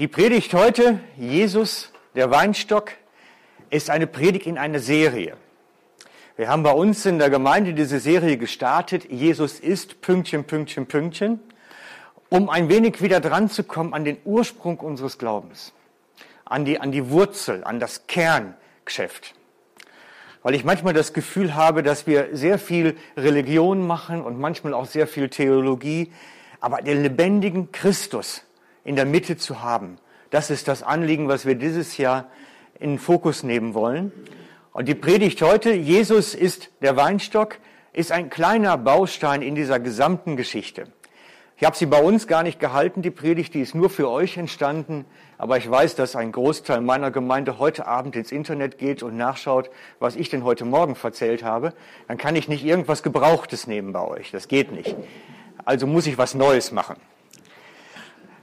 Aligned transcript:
Die 0.00 0.08
Predigt 0.08 0.52
heute, 0.54 0.98
Jesus, 1.16 1.92
der 2.16 2.28
Weinstock, 2.32 2.90
ist 3.70 3.90
eine 3.90 4.08
Predigt 4.08 4.44
in 4.44 4.58
einer 4.58 4.80
Serie. 4.80 5.36
Wir 6.36 6.48
haben 6.48 6.64
bei 6.64 6.72
uns 6.72 7.06
in 7.06 7.20
der 7.20 7.30
Gemeinde 7.30 7.74
diese 7.74 8.00
Serie 8.00 8.36
gestartet, 8.36 9.08
Jesus 9.08 9.60
ist 9.60 10.00
Pünktchen, 10.00 10.42
Pünktchen, 10.42 10.86
Pünktchen, 10.86 11.38
um 12.28 12.50
ein 12.50 12.68
wenig 12.68 13.02
wieder 13.02 13.20
dran 13.20 13.48
zu 13.48 13.62
kommen 13.62 13.94
an 13.94 14.04
den 14.04 14.16
Ursprung 14.24 14.80
unseres 14.80 15.16
Glaubens, 15.16 15.72
an 16.44 16.64
die, 16.64 16.80
an 16.80 16.90
die 16.90 17.10
Wurzel, 17.10 17.62
an 17.62 17.78
das 17.78 18.08
Kerngeschäft. 18.08 19.36
Weil 20.42 20.56
ich 20.56 20.64
manchmal 20.64 20.94
das 20.94 21.12
Gefühl 21.12 21.54
habe, 21.54 21.84
dass 21.84 22.08
wir 22.08 22.30
sehr 22.32 22.58
viel 22.58 22.96
Religion 23.16 23.86
machen 23.86 24.22
und 24.22 24.40
manchmal 24.40 24.74
auch 24.74 24.86
sehr 24.86 25.06
viel 25.06 25.28
Theologie, 25.28 26.12
aber 26.58 26.78
den 26.78 27.00
lebendigen 27.00 27.70
Christus 27.70 28.43
in 28.84 28.96
der 28.96 29.06
Mitte 29.06 29.36
zu 29.36 29.62
haben. 29.62 29.98
Das 30.30 30.50
ist 30.50 30.68
das 30.68 30.82
Anliegen, 30.82 31.28
was 31.28 31.46
wir 31.46 31.54
dieses 31.54 31.96
Jahr 31.96 32.28
in 32.78 32.90
den 32.90 32.98
Fokus 32.98 33.42
nehmen 33.42 33.74
wollen. 33.74 34.12
Und 34.72 34.88
die 34.88 34.94
Predigt 34.94 35.40
heute, 35.42 35.72
Jesus 35.72 36.34
ist 36.34 36.70
der 36.82 36.96
Weinstock, 36.96 37.58
ist 37.92 38.12
ein 38.12 38.30
kleiner 38.30 38.76
Baustein 38.76 39.42
in 39.42 39.54
dieser 39.54 39.78
gesamten 39.78 40.36
Geschichte. 40.36 40.88
Ich 41.56 41.64
habe 41.64 41.76
sie 41.76 41.86
bei 41.86 42.02
uns 42.02 42.26
gar 42.26 42.42
nicht 42.42 42.58
gehalten, 42.58 43.00
die 43.00 43.12
Predigt, 43.12 43.54
die 43.54 43.60
ist 43.60 43.76
nur 43.76 43.88
für 43.88 44.10
euch 44.10 44.36
entstanden. 44.36 45.04
Aber 45.38 45.56
ich 45.56 45.70
weiß, 45.70 45.94
dass 45.94 46.16
ein 46.16 46.32
Großteil 46.32 46.80
meiner 46.80 47.12
Gemeinde 47.12 47.60
heute 47.60 47.86
Abend 47.86 48.16
ins 48.16 48.32
Internet 48.32 48.78
geht 48.78 49.04
und 49.04 49.16
nachschaut, 49.16 49.70
was 50.00 50.16
ich 50.16 50.28
denn 50.28 50.42
heute 50.42 50.64
Morgen 50.64 50.96
erzählt 51.00 51.44
habe. 51.44 51.72
Dann 52.08 52.18
kann 52.18 52.34
ich 52.34 52.48
nicht 52.48 52.64
irgendwas 52.64 53.04
Gebrauchtes 53.04 53.68
nehmen 53.68 53.92
bei 53.92 54.02
euch. 54.02 54.32
Das 54.32 54.48
geht 54.48 54.72
nicht. 54.72 54.96
Also 55.64 55.86
muss 55.86 56.08
ich 56.08 56.18
was 56.18 56.34
Neues 56.34 56.72
machen. 56.72 56.96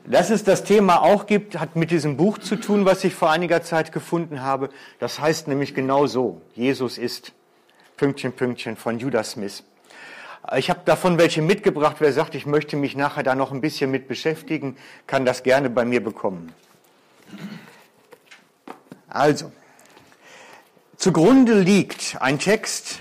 Dass 0.05 0.30
es 0.30 0.44
das 0.44 0.64
Thema 0.64 1.02
auch 1.02 1.28
gibt, 1.28 1.60
hat 1.60 1.76
mit 1.76 1.91
diesem 1.91 2.18
Buch 2.18 2.40
zu 2.40 2.55
tun, 2.55 2.86
was 2.86 3.04
ich 3.04 3.14
vor 3.14 3.30
einiger 3.30 3.62
Zeit 3.62 3.92
gefunden 3.92 4.42
habe. 4.42 4.70
Das 5.00 5.20
heißt 5.20 5.48
nämlich 5.48 5.75
genau 5.75 6.08
so. 6.08 6.42
Jesus 6.56 6.98
ist 6.98 7.34
Pünktchen, 7.98 8.34
Pünktchen 8.34 8.78
von 8.78 8.98
Judas 8.98 9.31
Smith. 9.31 9.64
Ich 10.56 10.72
habe 10.72 10.81
davon 10.86 11.20
welche 11.20 11.44
mitgebracht. 11.44 11.98
Wer 12.00 12.14
sagt, 12.14 12.34
ich 12.34 12.48
möchte 12.48 12.75
mich 12.75 12.95
nachher 12.95 13.22
da 13.22 13.36
noch 13.36 13.52
ein 13.52 13.62
bisschen 13.62 13.92
mit 13.92 14.08
beschäftigen, 14.08 14.75
kann 15.06 15.23
das 15.23 15.44
gerne 15.44 15.70
bei 15.70 15.86
mir 15.86 16.03
bekommen. 16.03 16.52
Also, 19.08 19.52
zugrunde 20.97 21.59
liegt 21.59 22.18
ein 22.22 22.40
Text 22.40 23.00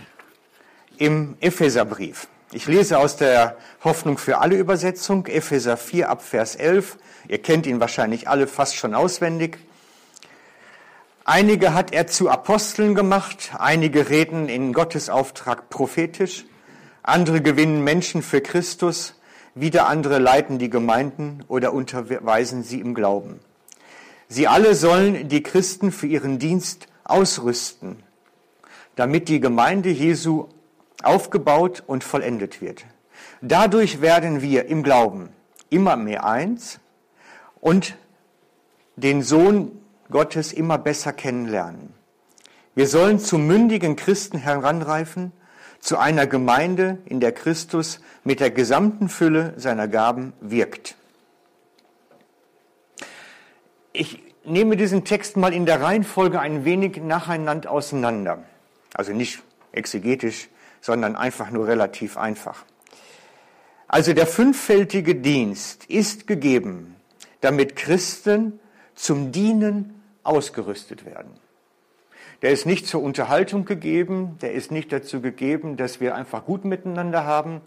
im 0.98 1.36
Epheserbrief. 1.40 2.28
Ich 2.52 2.66
lese 2.66 2.98
aus 2.98 3.14
der 3.16 3.56
Hoffnung 3.84 4.18
für 4.18 4.38
alle 4.38 4.56
Übersetzung, 4.56 5.26
Epheser 5.26 5.76
4 5.76 6.10
ab 6.10 6.20
Vers 6.20 6.56
11. 6.56 6.98
Ihr 7.28 7.40
kennt 7.40 7.64
ihn 7.64 7.78
wahrscheinlich 7.78 8.28
alle 8.28 8.48
fast 8.48 8.74
schon 8.74 8.92
auswendig. 8.92 9.58
Einige 11.24 11.74
hat 11.74 11.92
er 11.92 12.08
zu 12.08 12.28
Aposteln 12.28 12.96
gemacht, 12.96 13.52
einige 13.56 14.08
reden 14.10 14.48
in 14.48 14.72
Gottes 14.72 15.10
Auftrag 15.10 15.70
prophetisch, 15.70 16.44
andere 17.04 17.40
gewinnen 17.40 17.84
Menschen 17.84 18.20
für 18.20 18.40
Christus, 18.40 19.14
wieder 19.54 19.86
andere 19.86 20.18
leiten 20.18 20.58
die 20.58 20.70
Gemeinden 20.70 21.44
oder 21.46 21.72
unterweisen 21.72 22.64
sie 22.64 22.80
im 22.80 22.94
Glauben. 22.94 23.38
Sie 24.26 24.48
alle 24.48 24.74
sollen 24.74 25.28
die 25.28 25.44
Christen 25.44 25.92
für 25.92 26.08
ihren 26.08 26.40
Dienst 26.40 26.88
ausrüsten, 27.04 28.02
damit 28.96 29.28
die 29.28 29.38
Gemeinde 29.38 29.90
Jesu 29.90 30.48
aufgebaut 31.04 31.82
und 31.86 32.04
vollendet 32.04 32.60
wird. 32.60 32.84
Dadurch 33.40 34.00
werden 34.00 34.42
wir 34.42 34.66
im 34.66 34.82
Glauben 34.82 35.30
immer 35.68 35.96
mehr 35.96 36.24
eins 36.24 36.80
und 37.60 37.96
den 38.96 39.22
Sohn 39.22 39.72
Gottes 40.10 40.52
immer 40.52 40.78
besser 40.78 41.12
kennenlernen. 41.12 41.94
Wir 42.74 42.86
sollen 42.86 43.18
zu 43.18 43.38
mündigen 43.38 43.96
Christen 43.96 44.38
heranreifen, 44.38 45.32
zu 45.80 45.98
einer 45.98 46.26
Gemeinde, 46.26 46.98
in 47.06 47.20
der 47.20 47.32
Christus 47.32 48.00
mit 48.22 48.40
der 48.40 48.50
gesamten 48.50 49.08
Fülle 49.08 49.54
seiner 49.56 49.88
Gaben 49.88 50.34
wirkt. 50.40 50.96
Ich 53.92 54.22
nehme 54.44 54.76
diesen 54.76 55.04
Text 55.04 55.36
mal 55.36 55.52
in 55.52 55.66
der 55.66 55.80
Reihenfolge 55.80 56.38
ein 56.40 56.64
wenig 56.64 56.98
nacheinander 56.98 57.70
auseinander. 57.70 58.44
Also 58.94 59.12
nicht 59.12 59.42
exegetisch, 59.72 60.48
sondern 60.80 61.16
einfach 61.16 61.50
nur 61.50 61.66
relativ 61.66 62.16
einfach. 62.16 62.64
Also 63.88 64.12
der 64.12 64.26
fünffältige 64.26 65.16
Dienst 65.16 65.86
ist 65.86 66.26
gegeben, 66.26 66.96
damit 67.40 67.76
Christen 67.76 68.60
zum 68.94 69.32
Dienen 69.32 70.00
ausgerüstet 70.22 71.04
werden. 71.04 71.32
Der 72.42 72.52
ist 72.52 72.66
nicht 72.66 72.86
zur 72.86 73.02
Unterhaltung 73.02 73.64
gegeben, 73.64 74.38
der 74.40 74.52
ist 74.52 74.70
nicht 74.70 74.92
dazu 74.92 75.20
gegeben, 75.20 75.76
dass 75.76 76.00
wir 76.00 76.14
einfach 76.14 76.44
gut 76.44 76.64
miteinander 76.64 77.24
haben. 77.24 77.60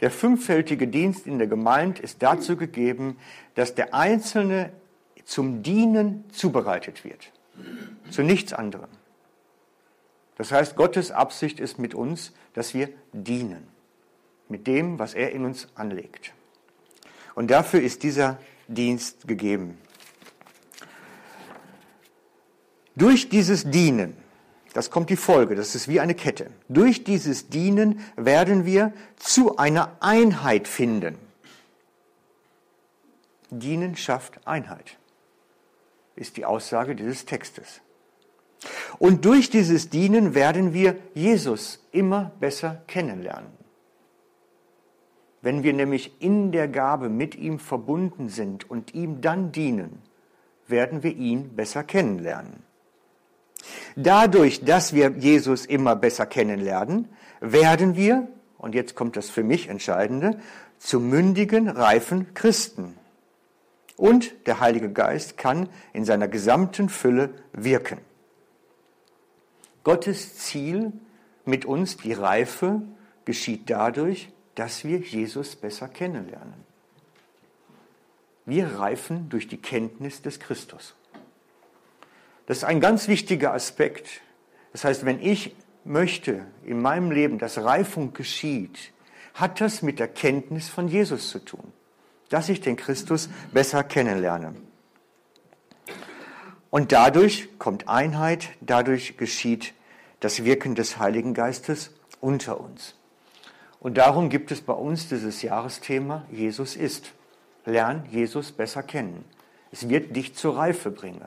Der 0.00 0.10
fünffältige 0.10 0.88
Dienst 0.88 1.26
in 1.26 1.38
der 1.38 1.48
Gemeinde 1.48 2.02
ist 2.02 2.22
dazu 2.22 2.56
gegeben, 2.56 3.18
dass 3.54 3.74
der 3.74 3.94
Einzelne 3.94 4.72
zum 5.24 5.62
Dienen 5.62 6.24
zubereitet 6.32 7.04
wird. 7.04 7.30
Zu 8.10 8.22
nichts 8.22 8.52
anderem. 8.52 8.88
Das 10.36 10.52
heißt, 10.52 10.76
Gottes 10.76 11.10
Absicht 11.10 11.60
ist 11.60 11.78
mit 11.78 11.94
uns, 11.94 12.32
dass 12.58 12.74
wir 12.74 12.88
dienen. 13.12 13.68
Mit 14.48 14.66
dem, 14.66 14.98
was 14.98 15.14
er 15.14 15.30
in 15.30 15.44
uns 15.44 15.68
anlegt. 15.76 16.34
Und 17.36 17.52
dafür 17.52 17.80
ist 17.80 18.02
dieser 18.02 18.36
Dienst 18.66 19.28
gegeben. 19.28 19.78
Durch 22.96 23.28
dieses 23.28 23.70
Dienen, 23.70 24.16
das 24.72 24.90
kommt 24.90 25.08
die 25.08 25.16
Folge, 25.16 25.54
das 25.54 25.76
ist 25.76 25.86
wie 25.86 26.00
eine 26.00 26.16
Kette. 26.16 26.50
Durch 26.68 27.04
dieses 27.04 27.48
Dienen 27.48 28.00
werden 28.16 28.64
wir 28.64 28.92
zu 29.14 29.56
einer 29.56 29.96
Einheit 30.00 30.66
finden. 30.66 31.16
Dienen 33.50 33.94
schafft 33.94 34.44
Einheit, 34.48 34.98
ist 36.16 36.36
die 36.36 36.44
Aussage 36.44 36.96
dieses 36.96 37.24
Textes. 37.24 37.82
Und 38.98 39.24
durch 39.24 39.50
dieses 39.50 39.90
Dienen 39.90 40.34
werden 40.34 40.72
wir 40.72 40.96
Jesus 41.14 41.86
immer 41.92 42.32
besser 42.40 42.82
kennenlernen. 42.86 43.58
Wenn 45.40 45.62
wir 45.62 45.72
nämlich 45.72 46.20
in 46.20 46.50
der 46.50 46.66
Gabe 46.66 47.08
mit 47.08 47.36
ihm 47.36 47.58
verbunden 47.58 48.28
sind 48.28 48.68
und 48.68 48.94
ihm 48.94 49.20
dann 49.20 49.52
dienen, 49.52 50.02
werden 50.66 51.02
wir 51.02 51.16
ihn 51.16 51.54
besser 51.54 51.84
kennenlernen. 51.84 52.64
Dadurch, 53.96 54.64
dass 54.64 54.92
wir 54.92 55.10
Jesus 55.18 55.64
immer 55.64 55.96
besser 55.96 56.26
kennenlernen, 56.26 57.08
werden 57.40 57.96
wir, 57.96 58.28
und 58.58 58.74
jetzt 58.74 58.94
kommt 58.94 59.16
das 59.16 59.30
für 59.30 59.44
mich 59.44 59.68
Entscheidende, 59.68 60.38
zu 60.78 61.00
mündigen, 61.00 61.68
reifen 61.68 62.34
Christen. 62.34 62.94
Und 63.96 64.46
der 64.46 64.60
Heilige 64.60 64.92
Geist 64.92 65.36
kann 65.36 65.68
in 65.92 66.04
seiner 66.04 66.28
gesamten 66.28 66.88
Fülle 66.88 67.30
wirken. 67.52 67.98
Gottes 69.84 70.36
Ziel 70.36 70.92
mit 71.44 71.64
uns, 71.64 71.96
die 71.96 72.12
Reife, 72.12 72.82
geschieht 73.24 73.70
dadurch, 73.70 74.30
dass 74.54 74.84
wir 74.84 74.98
Jesus 74.98 75.56
besser 75.56 75.88
kennenlernen. 75.88 76.68
Wir 78.44 78.78
reifen 78.78 79.28
durch 79.28 79.46
die 79.46 79.58
Kenntnis 79.58 80.22
des 80.22 80.40
Christus. 80.40 80.94
Das 82.46 82.58
ist 82.58 82.64
ein 82.64 82.80
ganz 82.80 83.08
wichtiger 83.08 83.52
Aspekt. 83.52 84.22
Das 84.72 84.84
heißt, 84.84 85.04
wenn 85.04 85.20
ich 85.20 85.54
möchte 85.84 86.46
in 86.64 86.80
meinem 86.80 87.10
Leben, 87.10 87.38
dass 87.38 87.58
Reifung 87.58 88.14
geschieht, 88.14 88.92
hat 89.34 89.60
das 89.60 89.82
mit 89.82 89.98
der 89.98 90.08
Kenntnis 90.08 90.68
von 90.68 90.88
Jesus 90.88 91.30
zu 91.30 91.44
tun, 91.44 91.72
dass 92.30 92.48
ich 92.48 92.60
den 92.60 92.76
Christus 92.76 93.28
besser 93.52 93.84
kennenlerne. 93.84 94.54
Und 96.70 96.92
dadurch 96.92 97.48
kommt 97.58 97.88
Einheit, 97.88 98.50
dadurch 98.60 99.16
geschieht 99.16 99.72
das 100.20 100.44
Wirken 100.44 100.74
des 100.74 100.98
Heiligen 100.98 101.32
Geistes 101.32 101.94
unter 102.20 102.60
uns. 102.60 102.94
Und 103.80 103.96
darum 103.96 104.28
gibt 104.28 104.50
es 104.50 104.60
bei 104.60 104.72
uns 104.72 105.08
dieses 105.08 105.42
Jahresthema 105.42 106.24
Jesus 106.30 106.76
ist. 106.76 107.12
Lern 107.64 108.06
Jesus 108.10 108.52
besser 108.52 108.82
kennen. 108.82 109.24
Es 109.70 109.88
wird 109.88 110.16
dich 110.16 110.34
zur 110.34 110.56
Reife 110.56 110.90
bringen. 110.90 111.24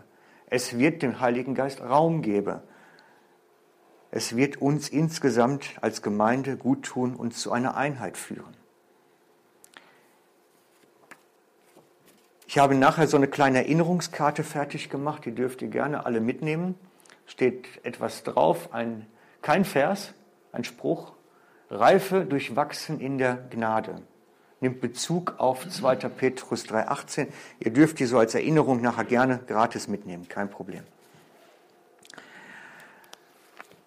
Es 0.47 0.77
wird 0.77 1.01
dem 1.01 1.19
Heiligen 1.19 1.55
Geist 1.55 1.81
Raum 1.81 2.21
geben. 2.21 2.59
Es 4.09 4.35
wird 4.35 4.61
uns 4.61 4.89
insgesamt 4.89 5.69
als 5.81 6.01
Gemeinde 6.01 6.57
gut 6.57 6.83
tun 6.83 7.15
und 7.15 7.33
zu 7.33 7.51
einer 7.51 7.77
Einheit 7.77 8.17
führen. 8.17 8.60
Ich 12.51 12.57
habe 12.57 12.75
nachher 12.75 13.07
so 13.07 13.15
eine 13.15 13.30
kleine 13.30 13.59
Erinnerungskarte 13.59 14.44
fertig 14.44 14.89
gemacht, 14.89 15.24
die 15.24 15.33
dürft 15.33 15.62
ihr 15.62 15.69
gerne 15.69 16.06
alle 16.06 16.19
mitnehmen 16.19 16.75
steht 17.25 17.65
etwas 17.83 18.24
drauf, 18.24 18.74
ein, 18.74 19.07
kein 19.42 19.63
Vers, 19.63 20.13
ein 20.51 20.65
Spruch, 20.65 21.13
Reife 21.69 22.25
durchwachsen 22.25 23.00
in 23.00 23.18
der 23.18 23.36
Gnade. 23.36 24.01
nimmt 24.59 24.81
Bezug 24.81 25.36
auf 25.38 25.65
2. 25.65 25.95
Petrus 25.95 26.65
3,18. 26.65 27.27
Ihr 27.59 27.71
dürft 27.71 28.00
die 28.00 28.06
so 28.06 28.19
als 28.19 28.36
Erinnerung 28.36 28.81
nachher 28.81 29.06
gerne 29.06 29.39
gratis 29.48 29.88
mitnehmen, 29.88 30.27
kein 30.27 30.50
Problem. 30.50 30.83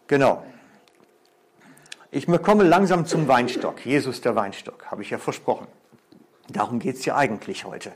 Genau. 0.07 0.43
Ich 2.11 2.27
komme 2.43 2.65
langsam 2.65 3.05
zum 3.05 3.29
Weinstock. 3.29 3.85
Jesus 3.85 4.23
der 4.23 4.37
Weinstock, 4.37 4.87
habe 4.91 5.03
ich 5.03 5.11
ja 5.11 5.19
versprochen. 5.19 5.67
Darum 6.49 6.79
geht 6.79 6.97
es 6.97 7.05
ja 7.05 7.15
eigentlich 7.17 7.67
heute. 7.67 7.93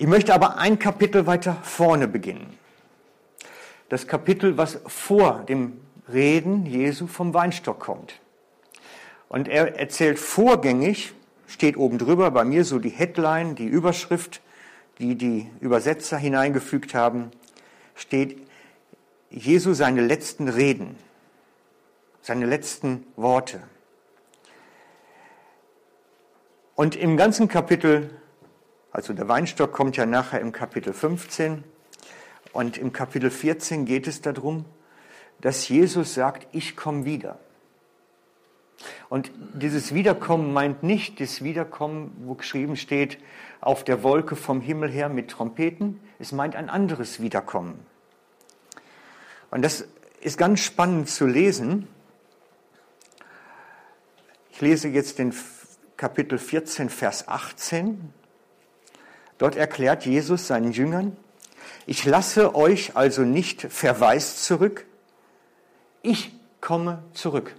Ich 0.00 0.06
möchte 0.06 0.32
aber 0.32 0.58
ein 0.58 0.78
Kapitel 0.78 1.26
weiter 1.26 1.56
vorne 1.64 2.06
beginnen. 2.06 2.56
Das 3.88 4.06
Kapitel, 4.06 4.56
was 4.56 4.78
vor 4.86 5.44
dem 5.48 5.80
Reden 6.12 6.66
Jesu 6.66 7.08
vom 7.08 7.34
Weinstock 7.34 7.80
kommt. 7.80 8.14
Und 9.28 9.48
er 9.48 9.76
erzählt 9.76 10.20
vorgängig, 10.20 11.14
steht 11.48 11.76
oben 11.76 11.98
drüber 11.98 12.30
bei 12.30 12.44
mir 12.44 12.64
so 12.64 12.78
die 12.78 12.90
Headline, 12.90 13.56
die 13.56 13.66
Überschrift, 13.66 14.40
die 15.00 15.16
die 15.16 15.50
Übersetzer 15.60 16.16
hineingefügt 16.16 16.94
haben, 16.94 17.32
steht 17.96 18.38
Jesu 19.30 19.74
seine 19.74 20.02
letzten 20.02 20.48
Reden, 20.48 20.96
seine 22.22 22.46
letzten 22.46 23.04
Worte. 23.16 23.60
Und 26.76 26.94
im 26.94 27.16
ganzen 27.16 27.48
Kapitel, 27.48 28.10
also 28.98 29.12
der 29.12 29.28
Weinstock 29.28 29.72
kommt 29.72 29.96
ja 29.96 30.06
nachher 30.06 30.40
im 30.40 30.50
Kapitel 30.50 30.92
15 30.92 31.62
und 32.52 32.78
im 32.78 32.92
Kapitel 32.92 33.30
14 33.30 33.84
geht 33.84 34.08
es 34.08 34.22
darum, 34.22 34.64
dass 35.40 35.68
Jesus 35.68 36.14
sagt, 36.14 36.48
ich 36.50 36.74
komme 36.74 37.04
wieder. 37.04 37.38
Und 39.08 39.30
dieses 39.54 39.94
Wiederkommen 39.94 40.52
meint 40.52 40.82
nicht 40.82 41.20
das 41.20 41.44
Wiederkommen, 41.44 42.10
wo 42.24 42.34
geschrieben 42.34 42.74
steht, 42.74 43.18
auf 43.60 43.84
der 43.84 44.02
Wolke 44.02 44.34
vom 44.34 44.60
Himmel 44.60 44.90
her 44.90 45.08
mit 45.08 45.30
Trompeten. 45.30 46.00
Es 46.18 46.32
meint 46.32 46.56
ein 46.56 46.68
anderes 46.68 47.20
Wiederkommen. 47.20 47.78
Und 49.52 49.62
das 49.62 49.86
ist 50.20 50.38
ganz 50.38 50.58
spannend 50.58 51.08
zu 51.08 51.24
lesen. 51.24 51.86
Ich 54.50 54.60
lese 54.60 54.88
jetzt 54.88 55.20
den 55.20 55.32
Kapitel 55.96 56.36
14, 56.36 56.90
Vers 56.90 57.28
18. 57.28 58.12
Dort 59.38 59.56
erklärt 59.56 60.04
Jesus 60.04 60.46
seinen 60.46 60.72
Jüngern, 60.72 61.16
ich 61.86 62.04
lasse 62.04 62.54
euch 62.54 62.96
also 62.96 63.22
nicht 63.22 63.62
verwaist 63.62 64.44
zurück, 64.44 64.84
ich 66.02 66.32
komme 66.60 67.02
zurück. 67.14 67.54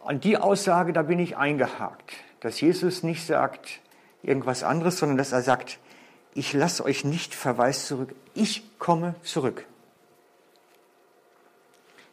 Und 0.00 0.24
die 0.24 0.38
Aussage, 0.38 0.92
da 0.92 1.02
bin 1.02 1.18
ich 1.18 1.36
eingehakt, 1.36 2.12
dass 2.40 2.60
Jesus 2.60 3.02
nicht 3.02 3.26
sagt 3.26 3.80
irgendwas 4.22 4.62
anderes, 4.62 4.98
sondern 4.98 5.18
dass 5.18 5.32
er 5.32 5.42
sagt, 5.42 5.78
ich 6.34 6.52
lasse 6.52 6.84
euch 6.84 7.04
nicht 7.04 7.34
verwaist 7.34 7.86
zurück, 7.86 8.14
ich 8.34 8.78
komme 8.78 9.14
zurück. 9.22 9.66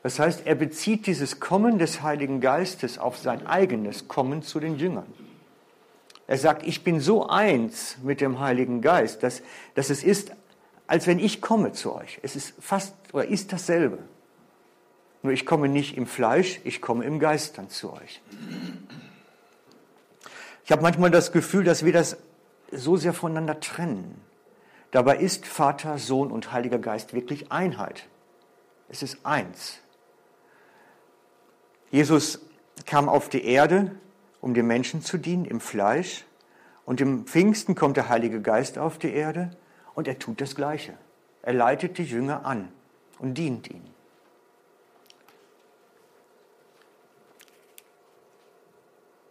Das 0.03 0.19
heißt, 0.19 0.45
er 0.45 0.55
bezieht 0.55 1.07
dieses 1.07 1.39
Kommen 1.39 1.79
des 1.79 2.01
Heiligen 2.01 2.41
Geistes 2.41 2.99
auf 2.99 3.17
sein 3.17 3.47
eigenes 3.47 4.07
Kommen 4.07 4.43
zu 4.43 4.59
den 4.59 4.77
Jüngern. 4.77 5.07
Er 6.27 6.37
sagt, 6.37 6.65
ich 6.65 6.83
bin 6.83 6.99
so 6.99 7.27
eins 7.27 7.97
mit 8.01 8.19
dem 8.19 8.39
Heiligen 8.39 8.81
Geist, 8.81 9.21
dass, 9.21 9.43
dass 9.75 9.89
es 9.89 10.03
ist, 10.03 10.31
als 10.87 11.07
wenn 11.07 11.19
ich 11.19 11.41
komme 11.41 11.71
zu 11.71 11.93
euch. 11.95 12.19
Es 12.23 12.35
ist 12.35 12.53
fast 12.59 12.95
oder 13.13 13.27
ist 13.27 13.53
dasselbe. 13.53 13.99
Nur 15.21 15.33
ich 15.33 15.45
komme 15.45 15.67
nicht 15.69 15.97
im 15.97 16.07
Fleisch, 16.07 16.59
ich 16.63 16.81
komme 16.81 17.05
im 17.05 17.19
Geist 17.19 17.57
dann 17.57 17.69
zu 17.69 17.93
euch. 17.93 18.21
Ich 20.63 20.71
habe 20.71 20.81
manchmal 20.81 21.11
das 21.11 21.31
Gefühl, 21.31 21.63
dass 21.63 21.85
wir 21.85 21.93
das 21.93 22.17
so 22.71 22.97
sehr 22.97 23.13
voneinander 23.13 23.59
trennen. 23.59 24.19
Dabei 24.91 25.17
ist 25.17 25.45
Vater, 25.45 25.97
Sohn 25.97 26.31
und 26.31 26.51
Heiliger 26.51 26.79
Geist 26.79 27.13
wirklich 27.13 27.51
Einheit. 27.51 28.07
Es 28.89 29.03
ist 29.03 29.17
eins. 29.23 29.79
Jesus 31.91 32.39
kam 32.85 33.09
auf 33.09 33.29
die 33.29 33.45
Erde, 33.45 33.91
um 34.45 34.53
den 34.53 34.67
Menschen 34.67 35.01
zu 35.01 35.17
dienen, 35.17 35.43
im 35.43 35.59
Fleisch. 35.59 36.23
Und 36.85 37.01
im 37.01 37.25
Pfingsten 37.25 37.73
kommt 37.73 37.97
der 37.97 38.09
Heilige 38.09 38.43
Geist 38.43 38.77
auf 38.77 38.99
die 38.99 39.11
Erde 39.11 39.49
und 39.95 40.07
er 40.07 40.19
tut 40.19 40.39
das 40.39 40.55
Gleiche. 40.55 40.93
Er 41.41 41.53
leitet 41.53 41.97
die 41.97 42.03
Jünger 42.03 42.45
an 42.45 42.71
und 43.17 43.39
dient 43.39 43.71
ihnen. 43.71 43.89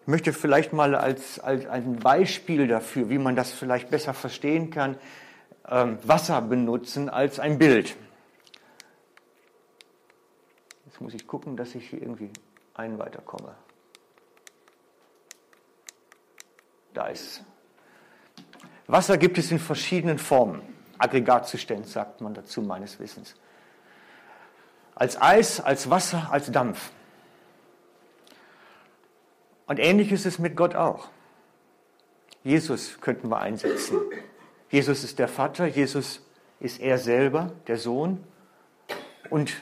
Ich 0.00 0.08
möchte 0.08 0.32
vielleicht 0.32 0.72
mal 0.72 0.96
als, 0.96 1.38
als 1.38 1.64
ein 1.66 2.00
Beispiel 2.00 2.66
dafür, 2.66 3.08
wie 3.08 3.18
man 3.18 3.36
das 3.36 3.52
vielleicht 3.52 3.90
besser 3.90 4.14
verstehen 4.14 4.70
kann, 4.70 4.96
ähm, 5.68 5.98
Wasser 6.02 6.42
benutzen 6.42 7.08
als 7.08 7.38
ein 7.38 7.58
Bild. 7.58 7.94
Jetzt 10.86 11.00
muss 11.00 11.14
ich 11.14 11.28
gucken, 11.28 11.56
dass 11.56 11.76
ich 11.76 11.88
hier 11.88 12.02
irgendwie 12.02 12.30
ein 12.74 12.98
weiterkomme. 12.98 13.54
Da 16.94 17.08
ist 17.08 17.44
Wasser 18.86 19.16
gibt 19.16 19.38
es 19.38 19.50
in 19.50 19.58
verschiedenen 19.58 20.18
Formen. 20.18 20.62
Aggregatzustand 20.98 21.86
sagt 21.86 22.20
man 22.20 22.34
dazu 22.34 22.62
meines 22.62 23.00
Wissens. 23.00 23.34
Als 24.94 25.20
Eis, 25.20 25.60
als 25.60 25.90
Wasser, 25.90 26.28
als 26.30 26.52
Dampf. 26.52 26.90
Und 29.66 29.78
ähnlich 29.78 30.12
ist 30.12 30.26
es 30.26 30.38
mit 30.38 30.56
Gott 30.56 30.74
auch. 30.74 31.08
Jesus 32.42 33.00
könnten 33.00 33.30
wir 33.30 33.38
einsetzen. 33.38 33.98
Jesus 34.70 35.02
ist 35.02 35.18
der 35.18 35.28
Vater, 35.28 35.66
Jesus 35.66 36.20
ist 36.60 36.80
er 36.80 36.98
selber, 36.98 37.52
der 37.66 37.78
Sohn 37.78 38.22
und 39.30 39.54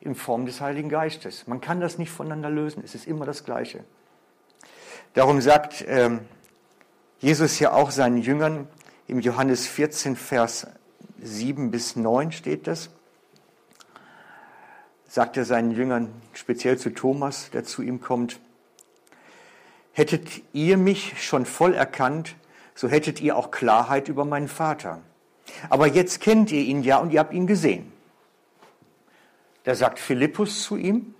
in 0.00 0.14
Form 0.14 0.46
des 0.46 0.62
Heiligen 0.62 0.88
Geistes. 0.88 1.46
Man 1.46 1.60
kann 1.60 1.80
das 1.80 1.98
nicht 1.98 2.10
voneinander 2.10 2.48
lösen, 2.48 2.82
es 2.82 2.94
ist 2.94 3.06
immer 3.06 3.26
das 3.26 3.44
Gleiche. 3.44 3.84
Darum 5.12 5.40
sagt 5.40 5.84
ähm, 5.86 6.20
Jesus 7.20 7.58
ja 7.58 7.72
auch 7.72 7.90
seinen 7.90 8.18
Jüngern, 8.18 8.66
im 9.06 9.20
Johannes 9.20 9.66
14, 9.66 10.16
Vers 10.16 10.66
7 11.22 11.70
bis 11.70 11.94
9 11.94 12.32
steht 12.32 12.66
das, 12.66 12.90
sagt 15.06 15.36
er 15.36 15.44
seinen 15.44 15.72
Jüngern, 15.72 16.10
speziell 16.32 16.78
zu 16.78 16.90
Thomas, 16.90 17.50
der 17.50 17.64
zu 17.64 17.82
ihm 17.82 18.00
kommt, 18.00 18.40
Hättet 19.92 20.42
ihr 20.52 20.76
mich 20.76 21.22
schon 21.22 21.44
voll 21.44 21.74
erkannt, 21.74 22.36
so 22.74 22.88
hättet 22.88 23.20
ihr 23.20 23.36
auch 23.36 23.50
Klarheit 23.50 24.08
über 24.08 24.24
meinen 24.24 24.48
Vater. 24.48 25.00
Aber 25.68 25.88
jetzt 25.88 26.20
kennt 26.20 26.52
ihr 26.52 26.62
ihn 26.62 26.82
ja 26.82 26.98
und 26.98 27.12
ihr 27.12 27.20
habt 27.20 27.34
ihn 27.34 27.46
gesehen. 27.46 27.92
Da 29.64 29.74
sagt 29.74 29.98
Philippus 29.98 30.62
zu 30.62 30.76
ihm, 30.76 31.14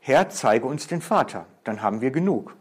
Herr, 0.00 0.30
zeige 0.30 0.66
uns 0.66 0.88
den 0.88 1.02
Vater, 1.02 1.46
dann 1.62 1.82
haben 1.82 2.00
wir 2.00 2.10
genug. 2.10 2.56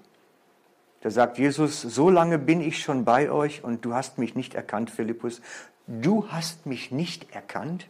Da 1.02 1.10
sagt 1.10 1.38
Jesus, 1.38 1.82
so 1.82 2.10
lange 2.10 2.38
bin 2.38 2.62
ich 2.62 2.82
schon 2.84 3.06
bei 3.06 3.32
euch 3.32 3.64
und 3.64 3.86
du 3.86 3.94
hast 3.94 4.18
mich 4.18 4.36
nicht 4.36 4.54
erkannt, 4.54 4.90
Philippus. 4.90 5.42
Du 5.88 6.30
hast 6.30 6.66
mich 6.66 6.92
nicht 6.92 7.32
erkannt? 7.34 7.88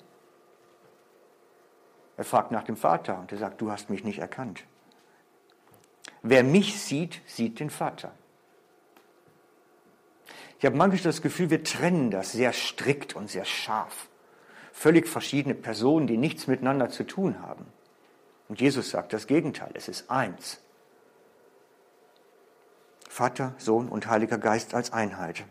Er 2.17 2.23
fragt 2.23 2.51
nach 2.51 2.63
dem 2.63 2.75
Vater 2.75 3.19
und 3.19 3.31
er 3.31 3.37
sagt, 3.37 3.61
du 3.61 3.71
hast 3.71 3.89
mich 3.89 4.03
nicht 4.03 4.19
erkannt. 4.19 4.63
Wer 6.21 6.43
mich 6.43 6.79
sieht, 6.81 7.21
sieht 7.25 7.59
den 7.59 7.69
Vater. 7.69 8.11
Ich 10.59 10.65
habe 10.65 10.75
manchmal 10.75 11.03
das 11.03 11.21
Gefühl, 11.21 11.49
wir 11.49 11.63
trennen 11.63 12.11
das 12.11 12.33
sehr 12.33 12.51
strikt 12.51 13.15
und 13.15 13.29
sehr 13.29 13.45
scharf. 13.45 14.09
Völlig 14.73 15.07
verschiedene 15.07 15.55
Personen, 15.55 16.05
die 16.05 16.17
nichts 16.17 16.47
miteinander 16.47 16.89
zu 16.89 17.05
tun 17.05 17.41
haben. 17.41 17.65
Und 18.49 18.59
Jesus 18.59 18.89
sagt 18.89 19.13
das 19.13 19.25
Gegenteil, 19.25 19.71
es 19.73 19.87
ist 19.87 20.11
eins. 20.11 20.61
Vater, 23.09 23.53
Sohn 23.57 23.89
und 23.89 24.07
Heiliger 24.07 24.37
Geist 24.37 24.73
als 24.73 24.93
Einheit. 24.93 25.43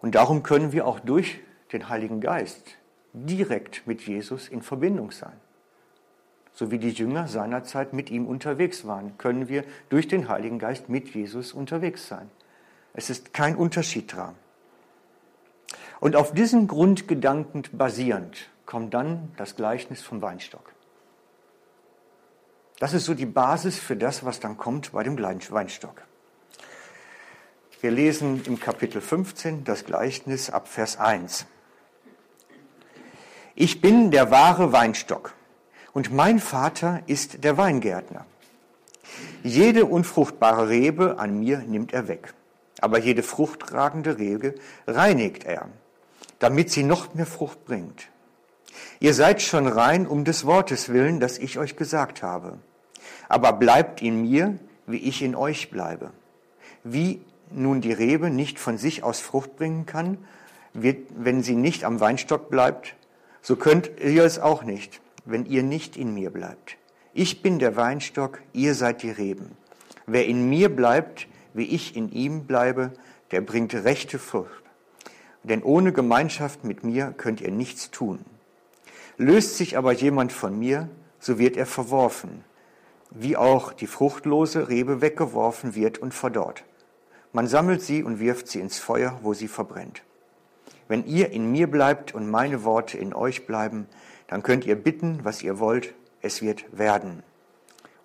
Und 0.00 0.14
darum 0.14 0.42
können 0.42 0.72
wir 0.72 0.86
auch 0.86 1.00
durch 1.00 1.40
den 1.72 1.88
Heiligen 1.88 2.20
Geist 2.20 2.76
direkt 3.14 3.86
mit 3.86 4.02
Jesus 4.02 4.48
in 4.48 4.60
Verbindung 4.60 5.10
sein 5.10 5.40
so 6.52 6.70
wie 6.70 6.78
die 6.78 6.90
Jünger 6.90 7.28
seinerzeit 7.28 7.92
mit 7.92 8.10
ihm 8.10 8.26
unterwegs 8.26 8.86
waren, 8.86 9.16
können 9.18 9.48
wir 9.48 9.64
durch 9.88 10.08
den 10.08 10.28
Heiligen 10.28 10.58
Geist 10.58 10.88
mit 10.88 11.14
Jesus 11.14 11.52
unterwegs 11.52 12.08
sein. 12.08 12.30
Es 12.94 13.08
ist 13.10 13.32
kein 13.32 13.56
Unterschied 13.56 14.14
dran. 14.14 14.34
Und 16.00 16.16
auf 16.16 16.32
diesen 16.34 16.66
Grundgedanken 16.68 17.62
basierend 17.72 18.50
kommt 18.66 18.92
dann 18.92 19.32
das 19.36 19.56
Gleichnis 19.56 20.02
vom 20.02 20.20
Weinstock. 20.20 20.74
Das 22.78 22.92
ist 22.94 23.04
so 23.04 23.14
die 23.14 23.26
Basis 23.26 23.78
für 23.78 23.96
das, 23.96 24.24
was 24.24 24.40
dann 24.40 24.56
kommt 24.56 24.92
bei 24.92 25.02
dem 25.02 25.18
Weinstock. 25.18 26.02
Wir 27.80 27.90
lesen 27.90 28.42
im 28.44 28.60
Kapitel 28.60 29.00
15 29.00 29.64
das 29.64 29.84
Gleichnis 29.84 30.50
ab 30.50 30.68
Vers 30.68 30.98
1. 30.98 31.46
Ich 33.54 33.80
bin 33.80 34.10
der 34.10 34.30
wahre 34.30 34.72
Weinstock 34.72 35.34
Und 35.92 36.12
mein 36.12 36.38
Vater 36.38 37.02
ist 37.06 37.44
der 37.44 37.56
Weingärtner. 37.58 38.24
Jede 39.42 39.84
unfruchtbare 39.84 40.68
Rebe 40.68 41.18
an 41.18 41.38
mir 41.38 41.58
nimmt 41.58 41.92
er 41.92 42.08
weg, 42.08 42.32
aber 42.80 42.98
jede 42.98 43.22
fruchttragende 43.22 44.18
Rebe 44.18 44.54
reinigt 44.86 45.44
er, 45.44 45.68
damit 46.38 46.70
sie 46.70 46.84
noch 46.84 47.14
mehr 47.14 47.26
Frucht 47.26 47.64
bringt. 47.64 48.08
Ihr 49.00 49.14
seid 49.14 49.42
schon 49.42 49.66
rein 49.66 50.06
um 50.06 50.24
des 50.24 50.46
Wortes 50.46 50.88
willen, 50.88 51.20
das 51.20 51.38
ich 51.38 51.58
euch 51.58 51.76
gesagt 51.76 52.22
habe. 52.22 52.58
Aber 53.28 53.52
bleibt 53.52 54.02
in 54.02 54.22
mir, 54.22 54.58
wie 54.86 54.98
ich 54.98 55.22
in 55.22 55.34
euch 55.34 55.70
bleibe. 55.70 56.10
Wie 56.84 57.20
nun 57.50 57.80
die 57.80 57.92
Rebe 57.92 58.30
nicht 58.30 58.58
von 58.58 58.78
sich 58.78 59.02
aus 59.02 59.20
Frucht 59.20 59.56
bringen 59.56 59.86
kann, 59.86 60.18
wird, 60.72 61.06
wenn 61.16 61.42
sie 61.42 61.56
nicht 61.56 61.84
am 61.84 62.00
Weinstock 62.00 62.50
bleibt, 62.50 62.94
so 63.42 63.56
könnt 63.56 63.90
ihr 64.00 64.24
es 64.24 64.38
auch 64.38 64.62
nicht, 64.62 65.00
wenn 65.24 65.46
ihr 65.46 65.62
nicht 65.62 65.96
in 65.96 66.14
mir 66.14 66.30
bleibt. 66.30 66.76
Ich 67.12 67.42
bin 67.42 67.58
der 67.58 67.76
Weinstock, 67.76 68.40
ihr 68.52 68.74
seid 68.74 69.02
die 69.02 69.10
Reben. 69.10 69.50
Wer 70.06 70.26
in 70.26 70.48
mir 70.48 70.74
bleibt, 70.74 71.28
wie 71.52 71.66
ich 71.66 71.96
in 71.96 72.10
ihm 72.10 72.46
bleibe, 72.46 72.92
der 73.30 73.40
bringt 73.40 73.74
rechte 73.74 74.18
Frucht. 74.18 74.62
Denn 75.42 75.62
ohne 75.62 75.92
Gemeinschaft 75.92 76.64
mit 76.64 76.84
mir 76.84 77.12
könnt 77.16 77.40
ihr 77.40 77.50
nichts 77.50 77.90
tun. 77.90 78.24
Löst 79.16 79.56
sich 79.56 79.76
aber 79.76 79.92
jemand 79.92 80.32
von 80.32 80.58
mir, 80.58 80.88
so 81.18 81.38
wird 81.38 81.56
er 81.56 81.66
verworfen, 81.66 82.44
wie 83.10 83.36
auch 83.36 83.72
die 83.72 83.86
fruchtlose 83.86 84.68
Rebe 84.68 85.00
weggeworfen 85.00 85.74
wird 85.74 85.98
und 85.98 86.14
verdorrt. 86.14 86.64
Man 87.32 87.46
sammelt 87.46 87.82
sie 87.82 88.02
und 88.02 88.20
wirft 88.20 88.48
sie 88.48 88.60
ins 88.60 88.78
Feuer, 88.78 89.18
wo 89.22 89.34
sie 89.34 89.48
verbrennt. 89.48 90.02
Wenn 90.88 91.06
ihr 91.06 91.30
in 91.30 91.50
mir 91.50 91.70
bleibt 91.70 92.14
und 92.14 92.28
meine 92.30 92.64
Worte 92.64 92.98
in 92.98 93.14
euch 93.14 93.46
bleiben, 93.46 93.86
dann 94.26 94.42
könnt 94.42 94.66
ihr 94.66 94.76
bitten, 94.76 95.20
was 95.22 95.42
ihr 95.42 95.58
wollt, 95.58 95.94
es 96.20 96.42
wird 96.42 96.64
werden. 96.76 97.22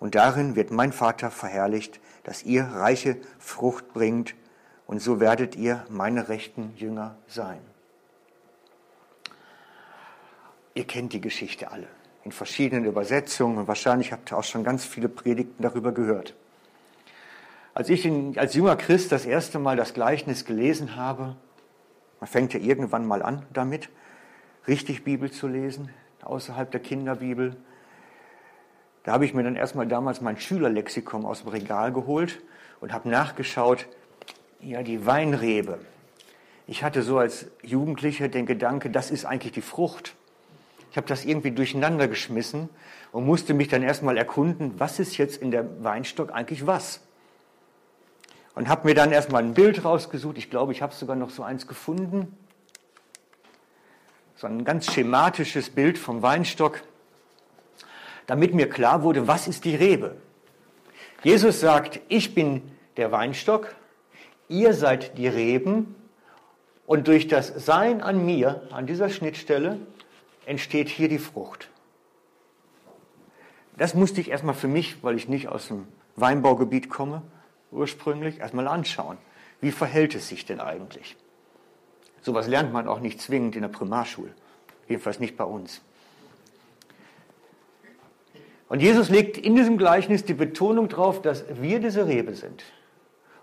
Und 0.00 0.14
darin 0.14 0.56
wird 0.56 0.70
mein 0.70 0.92
Vater 0.92 1.30
verherrlicht, 1.30 2.00
dass 2.24 2.42
ihr 2.42 2.64
reiche 2.64 3.16
Frucht 3.38 3.92
bringt, 3.92 4.34
und 4.86 5.02
so 5.02 5.20
werdet 5.20 5.56
ihr 5.56 5.84
meine 5.90 6.28
rechten 6.28 6.72
Jünger 6.76 7.16
sein. 7.26 7.60
Ihr 10.78 10.84
kennt 10.84 11.12
die 11.12 11.20
Geschichte 11.20 11.72
alle 11.72 11.88
in 12.22 12.30
verschiedenen 12.30 12.84
Übersetzungen 12.84 13.58
und 13.58 13.66
wahrscheinlich 13.66 14.12
habt 14.12 14.30
ihr 14.30 14.38
auch 14.38 14.44
schon 14.44 14.62
ganz 14.62 14.84
viele 14.84 15.08
Predigten 15.08 15.60
darüber 15.60 15.90
gehört. 15.90 16.36
Als 17.74 17.88
ich 17.88 18.06
in, 18.06 18.38
als 18.38 18.54
junger 18.54 18.76
Christ 18.76 19.10
das 19.10 19.26
erste 19.26 19.58
Mal 19.58 19.74
das 19.74 19.92
Gleichnis 19.92 20.44
gelesen 20.44 20.94
habe, 20.94 21.34
man 22.20 22.28
fängt 22.28 22.54
ja 22.54 22.60
irgendwann 22.60 23.08
mal 23.08 23.22
an 23.22 23.44
damit, 23.52 23.88
richtig 24.68 25.02
Bibel 25.02 25.32
zu 25.32 25.48
lesen, 25.48 25.90
außerhalb 26.22 26.70
der 26.70 26.80
Kinderbibel, 26.80 27.56
da 29.02 29.14
habe 29.14 29.24
ich 29.24 29.34
mir 29.34 29.42
dann 29.42 29.56
erstmal 29.56 29.88
damals 29.88 30.20
mein 30.20 30.38
Schülerlexikon 30.38 31.24
aus 31.24 31.40
dem 31.40 31.48
Regal 31.48 31.92
geholt 31.92 32.40
und 32.78 32.92
habe 32.92 33.08
nachgeschaut, 33.08 33.88
ja, 34.60 34.84
die 34.84 35.04
Weinrebe. 35.04 35.80
Ich 36.68 36.84
hatte 36.84 37.02
so 37.02 37.18
als 37.18 37.46
Jugendlicher 37.62 38.28
den 38.28 38.46
Gedanke, 38.46 38.90
das 38.90 39.10
ist 39.10 39.24
eigentlich 39.24 39.54
die 39.54 39.60
Frucht. 39.60 40.14
Ich 40.90 40.96
habe 40.96 41.06
das 41.06 41.24
irgendwie 41.24 41.50
durcheinander 41.50 42.08
geschmissen 42.08 42.68
und 43.12 43.26
musste 43.26 43.54
mich 43.54 43.68
dann 43.68 43.82
erstmal 43.82 44.16
erkunden, 44.16 44.74
was 44.78 44.98
ist 44.98 45.16
jetzt 45.16 45.40
in 45.40 45.50
der 45.50 45.82
Weinstock 45.84 46.32
eigentlich 46.32 46.66
was? 46.66 47.00
Und 48.54 48.68
habe 48.68 48.88
mir 48.88 48.94
dann 48.94 49.12
erstmal 49.12 49.42
ein 49.42 49.54
Bild 49.54 49.84
rausgesucht. 49.84 50.38
Ich 50.38 50.50
glaube, 50.50 50.72
ich 50.72 50.82
habe 50.82 50.94
sogar 50.94 51.16
noch 51.16 51.30
so 51.30 51.42
eins 51.42 51.66
gefunden. 51.66 52.36
So 54.36 54.46
ein 54.46 54.64
ganz 54.64 54.92
schematisches 54.92 55.70
Bild 55.70 55.98
vom 55.98 56.22
Weinstock 56.22 56.82
damit 58.28 58.54
mir 58.54 58.68
klar 58.68 59.02
wurde, 59.02 59.26
was 59.26 59.48
ist 59.48 59.64
die 59.64 59.74
Rebe. 59.74 60.14
Jesus 61.24 61.60
sagt, 61.60 61.98
ich 62.08 62.34
bin 62.34 62.62
der 62.98 63.10
Weinstock, 63.10 63.74
ihr 64.48 64.74
seid 64.74 65.16
die 65.16 65.26
Reben 65.26 65.96
und 66.86 67.08
durch 67.08 67.26
das 67.26 67.48
Sein 67.64 68.02
an 68.02 68.24
mir, 68.24 68.62
an 68.70 68.86
dieser 68.86 69.08
Schnittstelle, 69.08 69.78
entsteht 70.48 70.88
hier 70.88 71.08
die 71.08 71.18
Frucht. 71.18 71.70
Das 73.76 73.94
musste 73.94 74.20
ich 74.20 74.30
erstmal 74.30 74.54
für 74.54 74.66
mich, 74.66 75.02
weil 75.04 75.16
ich 75.16 75.28
nicht 75.28 75.48
aus 75.48 75.68
dem 75.68 75.86
Weinbaugebiet 76.16 76.88
komme, 76.90 77.22
ursprünglich 77.70 78.40
erstmal 78.40 78.66
anschauen. 78.66 79.18
Wie 79.60 79.70
verhält 79.70 80.14
es 80.14 80.28
sich 80.28 80.46
denn 80.46 80.60
eigentlich? 80.60 81.16
Sowas 82.22 82.48
lernt 82.48 82.72
man 82.72 82.88
auch 82.88 83.00
nicht 83.00 83.20
zwingend 83.20 83.54
in 83.54 83.62
der 83.62 83.68
Primarschule. 83.68 84.34
Jedenfalls 84.88 85.20
nicht 85.20 85.36
bei 85.36 85.44
uns. 85.44 85.80
Und 88.68 88.80
Jesus 88.80 89.10
legt 89.10 89.38
in 89.38 89.54
diesem 89.54 89.78
Gleichnis 89.78 90.24
die 90.24 90.34
Betonung 90.34 90.88
drauf, 90.88 91.22
dass 91.22 91.44
wir 91.60 91.78
diese 91.78 92.06
Rebe 92.06 92.34
sind. 92.34 92.64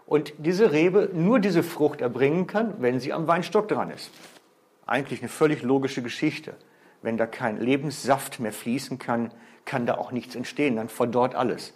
Und 0.06 0.34
diese 0.38 0.72
Rebe 0.72 1.10
nur 1.14 1.40
diese 1.40 1.64
Frucht 1.64 2.02
erbringen 2.02 2.46
kann, 2.46 2.76
wenn 2.80 3.00
sie 3.00 3.14
am 3.14 3.28
Weinstock 3.28 3.68
dran 3.68 3.90
ist. 3.90 4.12
Eigentlich 4.86 5.22
eine 5.22 5.30
völlig 5.30 5.64
logische 5.64 6.04
Geschichte. 6.04 6.56
Wenn 7.06 7.18
da 7.18 7.28
kein 7.28 7.60
Lebenssaft 7.60 8.40
mehr 8.40 8.52
fließen 8.52 8.98
kann, 8.98 9.30
kann 9.64 9.86
da 9.86 9.94
auch 10.00 10.12
nichts 10.12 10.34
entstehen, 10.34 10.76
dann 10.78 10.90
verdorrt 10.90 11.36
alles. 11.36 11.76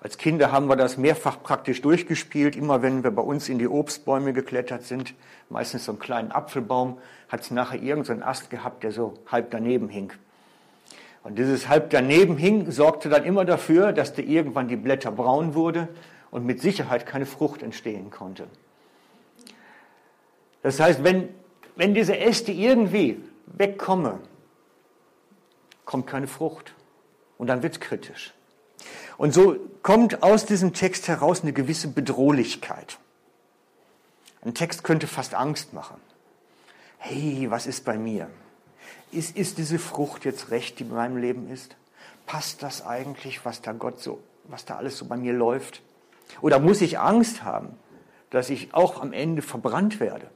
Als 0.00 0.18
Kinder 0.18 0.50
haben 0.50 0.66
wir 0.68 0.74
das 0.74 0.96
mehrfach 0.96 1.40
praktisch 1.40 1.82
durchgespielt. 1.82 2.56
Immer 2.56 2.82
wenn 2.82 3.04
wir 3.04 3.12
bei 3.12 3.22
uns 3.22 3.48
in 3.48 3.60
die 3.60 3.68
Obstbäume 3.68 4.32
geklettert 4.32 4.82
sind, 4.82 5.14
meistens 5.50 5.84
so 5.84 5.92
einen 5.92 6.00
kleinen 6.00 6.32
Apfelbaum, 6.32 6.98
hat 7.28 7.42
es 7.42 7.52
nachher 7.52 7.80
irgendeinen 7.80 8.22
so 8.22 8.26
Ast 8.26 8.50
gehabt, 8.50 8.82
der 8.82 8.90
so 8.90 9.14
halb 9.30 9.52
daneben 9.52 9.88
hing. 9.88 10.12
Und 11.22 11.38
dieses 11.38 11.68
halb 11.68 11.90
daneben 11.90 12.36
hing, 12.36 12.68
sorgte 12.72 13.08
dann 13.08 13.22
immer 13.22 13.44
dafür, 13.44 13.92
dass 13.92 14.14
da 14.14 14.22
irgendwann 14.22 14.66
die 14.66 14.74
Blätter 14.74 15.12
braun 15.12 15.54
wurde 15.54 15.86
und 16.32 16.44
mit 16.44 16.60
Sicherheit 16.60 17.06
keine 17.06 17.24
Frucht 17.24 17.62
entstehen 17.62 18.10
konnte. 18.10 18.48
Das 20.64 20.80
heißt, 20.80 21.04
wenn, 21.04 21.28
wenn 21.76 21.94
diese 21.94 22.18
Äste 22.18 22.50
irgendwie 22.50 23.22
wegkommen, 23.46 24.14
kommt 25.86 26.06
keine 26.06 26.26
Frucht. 26.26 26.74
Und 27.38 27.46
dann 27.46 27.62
wird 27.62 27.74
es 27.74 27.80
kritisch. 27.80 28.34
Und 29.16 29.32
so 29.32 29.56
kommt 29.82 30.22
aus 30.22 30.44
diesem 30.44 30.74
Text 30.74 31.08
heraus 31.08 31.42
eine 31.42 31.54
gewisse 31.54 31.88
Bedrohlichkeit. 31.88 32.98
Ein 34.42 34.52
Text 34.52 34.84
könnte 34.84 35.06
fast 35.06 35.34
Angst 35.34 35.72
machen. 35.72 35.96
Hey, 36.98 37.46
was 37.50 37.66
ist 37.66 37.86
bei 37.86 37.96
mir? 37.96 38.28
ist, 39.12 39.36
ist 39.36 39.58
diese 39.58 39.78
Frucht 39.78 40.24
jetzt 40.24 40.50
recht, 40.50 40.78
die 40.78 40.84
in 40.84 40.90
meinem 40.90 41.16
Leben 41.16 41.50
ist? 41.50 41.76
Passt 42.26 42.62
das 42.62 42.84
eigentlich, 42.84 43.44
was 43.44 43.62
da 43.62 43.72
Gott 43.72 44.00
so, 44.02 44.20
was 44.44 44.64
da 44.64 44.76
alles 44.76 44.98
so 44.98 45.06
bei 45.06 45.16
mir 45.16 45.32
läuft? 45.32 45.82
Oder 46.40 46.58
muss 46.58 46.80
ich 46.80 46.98
Angst 46.98 47.44
haben, 47.44 47.78
dass 48.30 48.50
ich 48.50 48.74
auch 48.74 49.00
am 49.00 49.12
Ende 49.12 49.42
verbrannt 49.42 50.00
werde? 50.00 50.28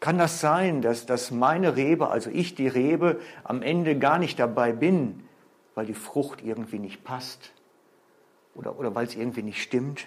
Kann 0.00 0.18
das 0.18 0.40
sein, 0.40 0.82
dass, 0.82 1.06
dass 1.06 1.30
meine 1.30 1.76
Rebe, 1.76 2.08
also 2.08 2.30
ich 2.30 2.54
die 2.54 2.68
Rebe, 2.68 3.20
am 3.42 3.62
Ende 3.62 3.98
gar 3.98 4.18
nicht 4.18 4.38
dabei 4.38 4.72
bin, 4.72 5.26
weil 5.74 5.86
die 5.86 5.94
Frucht 5.94 6.42
irgendwie 6.42 6.78
nicht 6.78 7.04
passt? 7.04 7.52
Oder, 8.54 8.78
oder 8.78 8.94
weil 8.94 9.06
es 9.06 9.14
irgendwie 9.14 9.42
nicht 9.42 9.62
stimmt? 9.62 10.06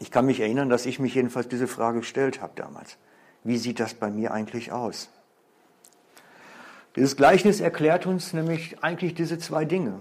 Ich 0.00 0.10
kann 0.10 0.26
mich 0.26 0.40
erinnern, 0.40 0.70
dass 0.70 0.86
ich 0.86 0.98
mich 0.98 1.14
jedenfalls 1.14 1.48
diese 1.48 1.66
Frage 1.66 2.00
gestellt 2.00 2.40
habe 2.40 2.52
damals. 2.56 2.96
Wie 3.44 3.58
sieht 3.58 3.80
das 3.80 3.94
bei 3.94 4.10
mir 4.10 4.32
eigentlich 4.32 4.72
aus? 4.72 5.10
Dieses 6.96 7.16
Gleichnis 7.16 7.60
erklärt 7.60 8.06
uns 8.06 8.32
nämlich 8.32 8.82
eigentlich 8.82 9.14
diese 9.14 9.38
zwei 9.38 9.64
Dinge. 9.64 10.00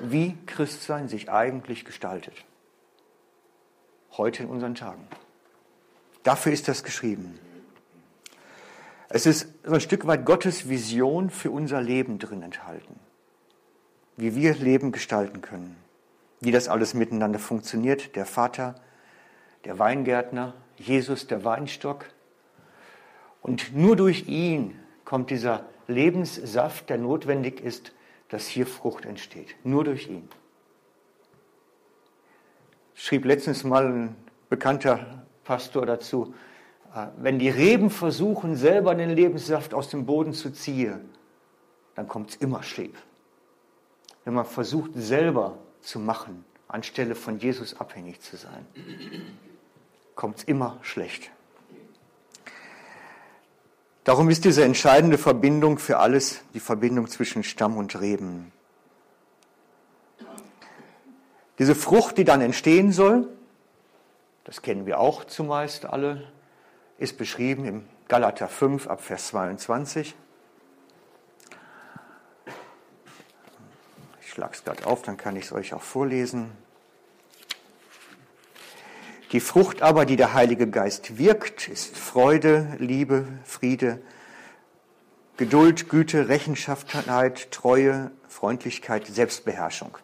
Wie 0.00 0.36
Christsein 0.46 1.08
sich 1.08 1.30
eigentlich 1.30 1.84
gestaltet. 1.84 2.34
Heute 4.12 4.44
in 4.44 4.48
unseren 4.48 4.74
Tagen. 4.74 5.06
Dafür 6.22 6.52
ist 6.52 6.68
das 6.68 6.84
geschrieben. 6.84 7.38
Es 9.08 9.26
ist 9.26 9.48
so 9.64 9.74
ein 9.74 9.80
Stück 9.80 10.06
weit 10.06 10.24
Gottes 10.24 10.68
Vision 10.68 11.30
für 11.30 11.50
unser 11.50 11.82
Leben 11.82 12.18
drin 12.18 12.42
enthalten. 12.42 12.98
Wie 14.16 14.34
wir 14.34 14.54
Leben 14.54 14.92
gestalten 14.92 15.40
können. 15.40 15.76
Wie 16.40 16.50
das 16.50 16.68
alles 16.68 16.94
miteinander 16.94 17.38
funktioniert. 17.38 18.16
Der 18.16 18.26
Vater, 18.26 18.74
der 19.64 19.78
Weingärtner, 19.78 20.54
Jesus, 20.76 21.26
der 21.26 21.44
Weinstock, 21.44 22.06
und 23.42 23.76
nur 23.76 23.96
durch 23.96 24.28
ihn 24.28 24.78
kommt 25.04 25.30
dieser 25.30 25.66
Lebenssaft, 25.88 26.88
der 26.88 26.98
notwendig 26.98 27.60
ist, 27.60 27.92
dass 28.28 28.46
hier 28.46 28.66
Frucht 28.66 29.04
entsteht. 29.04 29.56
Nur 29.64 29.84
durch 29.84 30.08
ihn. 30.08 30.28
Schrieb 32.94 33.24
letztens 33.24 33.64
mal 33.64 33.86
ein 33.86 34.16
bekannter 34.48 35.26
Pastor 35.44 35.86
dazu, 35.86 36.34
äh, 36.94 37.06
wenn 37.18 37.38
die 37.38 37.48
Reben 37.48 37.90
versuchen, 37.90 38.56
selber 38.56 38.94
den 38.94 39.10
Lebenssaft 39.10 39.74
aus 39.74 39.88
dem 39.88 40.06
Boden 40.06 40.32
zu 40.32 40.50
ziehen, 40.50 41.08
dann 41.94 42.08
kommt 42.08 42.30
es 42.30 42.36
immer 42.36 42.62
schlecht. 42.62 42.94
Wenn 44.24 44.34
man 44.34 44.46
versucht, 44.46 44.92
selber 44.94 45.58
zu 45.80 45.98
machen, 45.98 46.44
anstelle 46.68 47.14
von 47.14 47.38
Jesus 47.38 47.78
abhängig 47.78 48.20
zu 48.20 48.36
sein, 48.36 48.66
kommt 50.14 50.38
es 50.38 50.44
immer 50.44 50.78
schlecht. 50.82 51.30
Darum 54.04 54.30
ist 54.30 54.44
diese 54.44 54.64
entscheidende 54.64 55.16
Verbindung 55.16 55.78
für 55.78 55.98
alles 55.98 56.42
die 56.54 56.60
Verbindung 56.60 57.06
zwischen 57.08 57.44
Stamm 57.44 57.76
und 57.76 58.00
Reben. 58.00 58.52
Diese 61.58 61.74
Frucht, 61.74 62.18
die 62.18 62.24
dann 62.24 62.40
entstehen 62.40 62.90
soll, 62.90 63.28
das 64.44 64.62
kennen 64.62 64.86
wir 64.86 64.98
auch 64.98 65.24
zumeist 65.24 65.86
alle, 65.86 66.26
ist 66.98 67.18
beschrieben 67.18 67.64
im 67.64 67.88
Galater 68.08 68.48
5 68.48 68.88
ab 68.88 69.00
Vers 69.00 69.28
22. 69.28 70.14
Ich 74.20 74.30
schlage 74.30 74.54
es 74.54 74.64
gerade 74.64 74.86
auf, 74.86 75.02
dann 75.02 75.16
kann 75.16 75.36
ich 75.36 75.46
es 75.46 75.52
euch 75.52 75.74
auch 75.74 75.82
vorlesen. 75.82 76.50
Die 79.32 79.40
Frucht 79.40 79.82
aber, 79.82 80.06
die 80.06 80.16
der 80.16 80.34
Heilige 80.34 80.68
Geist 80.68 81.18
wirkt, 81.18 81.68
ist 81.68 81.96
Freude, 81.96 82.76
Liebe, 82.78 83.26
Friede, 83.44 84.00
Geduld, 85.36 85.88
Güte, 85.88 86.28
Rechenschaftlichkeit, 86.28 87.50
Treue, 87.50 88.10
Freundlichkeit, 88.28 89.06
Selbstbeherrschung. 89.06 89.98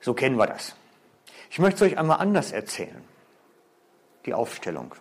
So 0.00 0.14
kennen 0.14 0.36
wir 0.36 0.46
das. 0.46 0.75
Ich 1.56 1.60
möchte 1.60 1.86
es 1.86 1.90
euch 1.90 1.98
einmal 1.98 2.18
anders 2.18 2.52
erzählen. 2.52 3.02
Die 4.26 4.34
Aufstellung. 4.34 4.94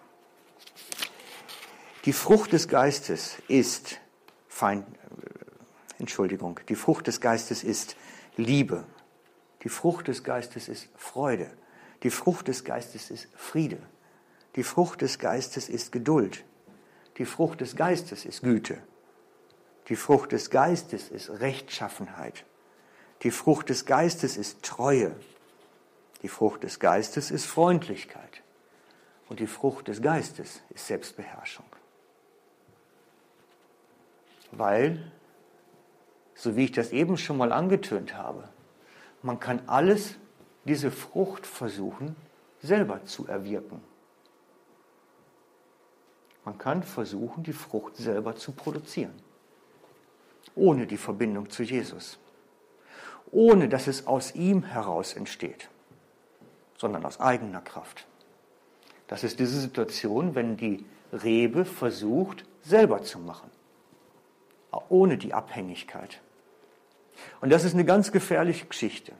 Die 2.05 2.13
Frucht 2.13 2.53
des 2.53 2.69
Geistes 2.69 3.35
ist 3.49 3.99
Feind, 4.47 4.87
äh, 4.87 5.99
Entschuldigung, 5.99 6.61
die 6.69 6.75
Frucht 6.75 7.07
des 7.07 7.19
Geistes 7.19 7.65
ist 7.65 7.97
Liebe. 8.37 8.85
Die 9.65 9.67
Frucht 9.67 10.07
des 10.07 10.23
Geistes 10.23 10.69
ist 10.69 10.87
Freude. 10.95 11.51
Die 12.03 12.09
Frucht 12.09 12.47
des 12.47 12.63
Geistes 12.63 13.11
ist 13.11 13.27
Friede. 13.35 13.81
Die 14.55 14.63
Frucht 14.63 15.01
des 15.01 15.19
Geistes 15.19 15.67
ist 15.67 15.91
Geduld. 15.91 16.45
Die 17.17 17.25
Frucht 17.25 17.59
des 17.59 17.75
Geistes 17.75 18.23
ist 18.23 18.43
Güte. 18.43 18.81
Die 19.89 19.97
Frucht 19.97 20.31
des 20.31 20.49
Geistes 20.49 21.09
ist 21.09 21.29
Rechtschaffenheit. 21.31 22.45
Die 23.23 23.31
Frucht 23.31 23.67
des 23.67 23.85
Geistes 23.85 24.37
ist 24.37 24.63
Treue. 24.63 25.17
Die 26.21 26.27
Frucht 26.27 26.63
des 26.63 26.79
Geistes 26.79 27.31
ist 27.31 27.45
Freundlichkeit. 27.45 28.41
Und 29.27 29.39
die 29.39 29.47
Frucht 29.47 29.87
des 29.87 30.01
Geistes 30.01 30.61
ist 30.69 30.87
Selbstbeherrschung. 30.87 31.65
Weil, 34.51 35.11
so 36.35 36.55
wie 36.55 36.65
ich 36.65 36.71
das 36.71 36.91
eben 36.91 37.17
schon 37.17 37.37
mal 37.37 37.51
angetönt 37.51 38.15
habe, 38.15 38.49
man 39.21 39.39
kann 39.39 39.61
alles 39.67 40.15
diese 40.65 40.91
Frucht 40.91 41.45
versuchen, 41.47 42.15
selber 42.61 43.03
zu 43.05 43.27
erwirken. 43.27 43.81
Man 46.43 46.57
kann 46.59 46.83
versuchen, 46.83 47.43
die 47.43 47.53
Frucht 47.53 47.95
selber 47.95 48.35
zu 48.35 48.51
produzieren, 48.51 49.15
ohne 50.55 50.85
die 50.85 50.97
Verbindung 50.97 51.49
zu 51.49 51.63
Jesus, 51.63 52.19
ohne 53.31 53.67
dass 53.67 53.87
es 53.87 54.05
aus 54.05 54.35
ihm 54.35 54.63
heraus 54.63 55.13
entsteht, 55.13 55.69
sondern 56.77 57.05
aus 57.05 57.19
eigener 57.19 57.61
Kraft. 57.61 58.07
Das 59.07 59.23
ist 59.23 59.39
diese 59.39 59.59
Situation, 59.59 60.35
wenn 60.35 60.57
die 60.57 60.85
Rebe 61.11 61.65
versucht, 61.65 62.45
selber 62.61 63.03
zu 63.03 63.19
machen, 63.19 63.49
ohne 64.89 65.17
die 65.17 65.33
Abhängigkeit. 65.33 66.21
Und 67.41 67.49
das 67.51 67.63
ist 67.63 67.73
eine 67.73 67.85
ganz 67.85 68.11
gefährliche 68.11 68.65
Geschichte. 68.65 69.13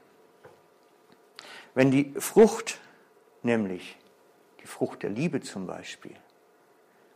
Wenn 1.73 1.91
die 1.91 2.13
Frucht, 2.17 2.79
nämlich 3.43 3.97
die 4.61 4.67
Frucht 4.67 5.03
der 5.03 5.09
Liebe 5.09 5.41
zum 5.41 5.67
Beispiel, 5.67 6.15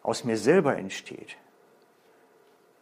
aus 0.03 0.23
mir 0.23 0.37
selber 0.37 0.77
entsteht, 0.77 1.37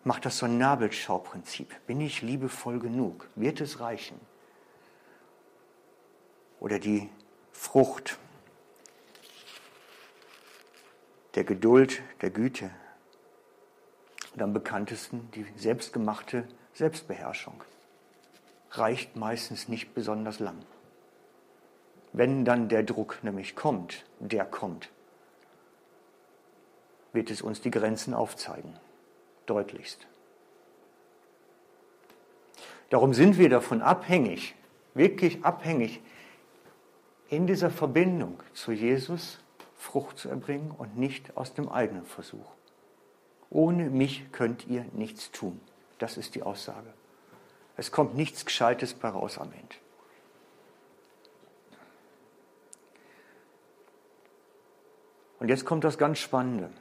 macht 0.04 0.26
das 0.26 0.38
so 0.38 0.46
ein 0.46 0.58
Nabelschauprinzip. 0.58 1.74
Bin 1.86 2.02
ich 2.02 2.22
liebevoll 2.22 2.80
genug? 2.80 3.30
Wird 3.36 3.62
es 3.62 3.80
reichen? 3.80 4.20
Oder 6.60 6.80
die 6.80 7.10
Frucht 7.58 8.20
der 11.34 11.44
Geduld, 11.44 12.04
der 12.22 12.30
Güte. 12.30 12.70
Und 14.34 14.42
am 14.44 14.54
bekanntesten 14.54 15.30
die 15.32 15.46
selbstgemachte 15.58 16.48
Selbstbeherrschung. 16.74 17.64
Reicht 18.72 19.16
meistens 19.16 19.68
nicht 19.68 19.96
besonders 19.96 20.40
lang. 20.40 20.58
Wenn 22.14 22.46
dann 22.46 22.70
der 22.70 22.84
Druck 22.84 23.24
nämlich 23.24 23.56
kommt, 23.56 24.06
der 24.20 24.46
kommt, 24.46 24.90
wird 27.12 27.32
es 27.32 27.42
uns 27.42 27.60
die 27.60 27.72
Grenzen 27.72 28.14
aufzeigen, 28.14 28.78
deutlichst. 29.48 30.06
Darum 32.92 33.16
sind 33.16 33.40
wir 33.40 33.50
davon 33.50 33.82
abhängig, 33.82 34.54
wirklich 34.94 35.44
abhängig, 35.44 36.02
in 37.30 37.48
dieser 37.48 37.70
Verbindung 37.70 38.42
zu 38.54 38.72
Jesus 38.72 39.40
Frucht 39.76 40.18
zu 40.18 40.30
erbringen 40.30 40.72
und 40.72 40.98
nicht 40.98 41.38
aus 41.38 41.54
dem 41.54 41.70
eigenen 41.70 42.06
Versuch. 42.06 42.52
Ohne 43.50 43.90
mich 43.90 44.32
könnt 44.32 44.68
ihr 44.68 44.86
nichts 44.94 45.32
tun. 45.32 45.62
Das 46.00 46.18
ist 46.18 46.36
die 46.36 46.44
Aussage. 46.44 46.94
Es 47.78 47.92
kommt 47.92 48.16
nichts 48.16 48.44
Gescheites 48.44 48.94
bei 48.94 49.10
raus 49.10 49.38
am 49.38 49.52
Ende. 49.52 49.76
Und 55.40 55.50
jetzt 55.50 55.66
kommt 55.66 55.84
das 55.84 55.98
ganz 55.98 56.18
Spannende. 56.18 56.72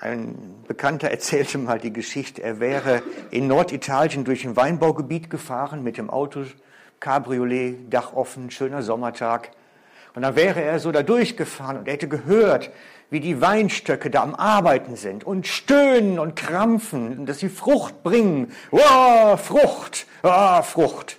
Ein 0.00 0.64
Bekannter 0.66 1.08
erzählte 1.10 1.56
mal 1.56 1.78
die 1.78 1.92
Geschichte, 1.92 2.42
er 2.42 2.58
wäre 2.58 3.02
in 3.30 3.46
Norditalien 3.46 4.24
durch 4.24 4.44
ein 4.44 4.56
Weinbaugebiet 4.56 5.30
gefahren 5.30 5.84
mit 5.84 5.96
dem 5.96 6.10
Auto, 6.10 6.44
Cabriolet, 7.04 7.92
Dach 7.92 8.14
offen, 8.14 8.50
schöner 8.50 8.82
Sommertag. 8.82 9.50
Und 10.14 10.22
dann 10.22 10.36
wäre 10.36 10.62
er 10.62 10.78
so 10.78 10.90
da 10.90 11.02
durchgefahren 11.02 11.76
und 11.76 11.86
er 11.86 11.94
hätte 11.94 12.08
gehört, 12.08 12.70
wie 13.10 13.20
die 13.20 13.42
Weinstöcke 13.42 14.08
da 14.08 14.22
am 14.22 14.34
Arbeiten 14.34 14.96
sind 14.96 15.22
und 15.22 15.46
stöhnen 15.46 16.18
und 16.18 16.34
krampfen, 16.34 17.26
dass 17.26 17.40
sie 17.40 17.50
Frucht 17.50 18.02
bringen. 18.02 18.52
Oh, 18.70 19.36
Frucht, 19.36 20.06
oh, 20.22 20.62
Frucht. 20.62 21.18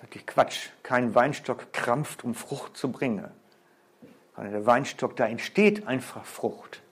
natürlich 0.00 0.26
Quatsch. 0.28 0.68
Kein 0.84 1.12
Weinstock 1.16 1.72
krampft, 1.72 2.22
um 2.22 2.36
Frucht 2.36 2.76
zu 2.76 2.92
bringen. 2.92 3.24
Der 4.36 4.64
Weinstock, 4.64 5.16
da 5.16 5.26
entsteht 5.26 5.88
einfach 5.88 6.24
Frucht. 6.24 6.83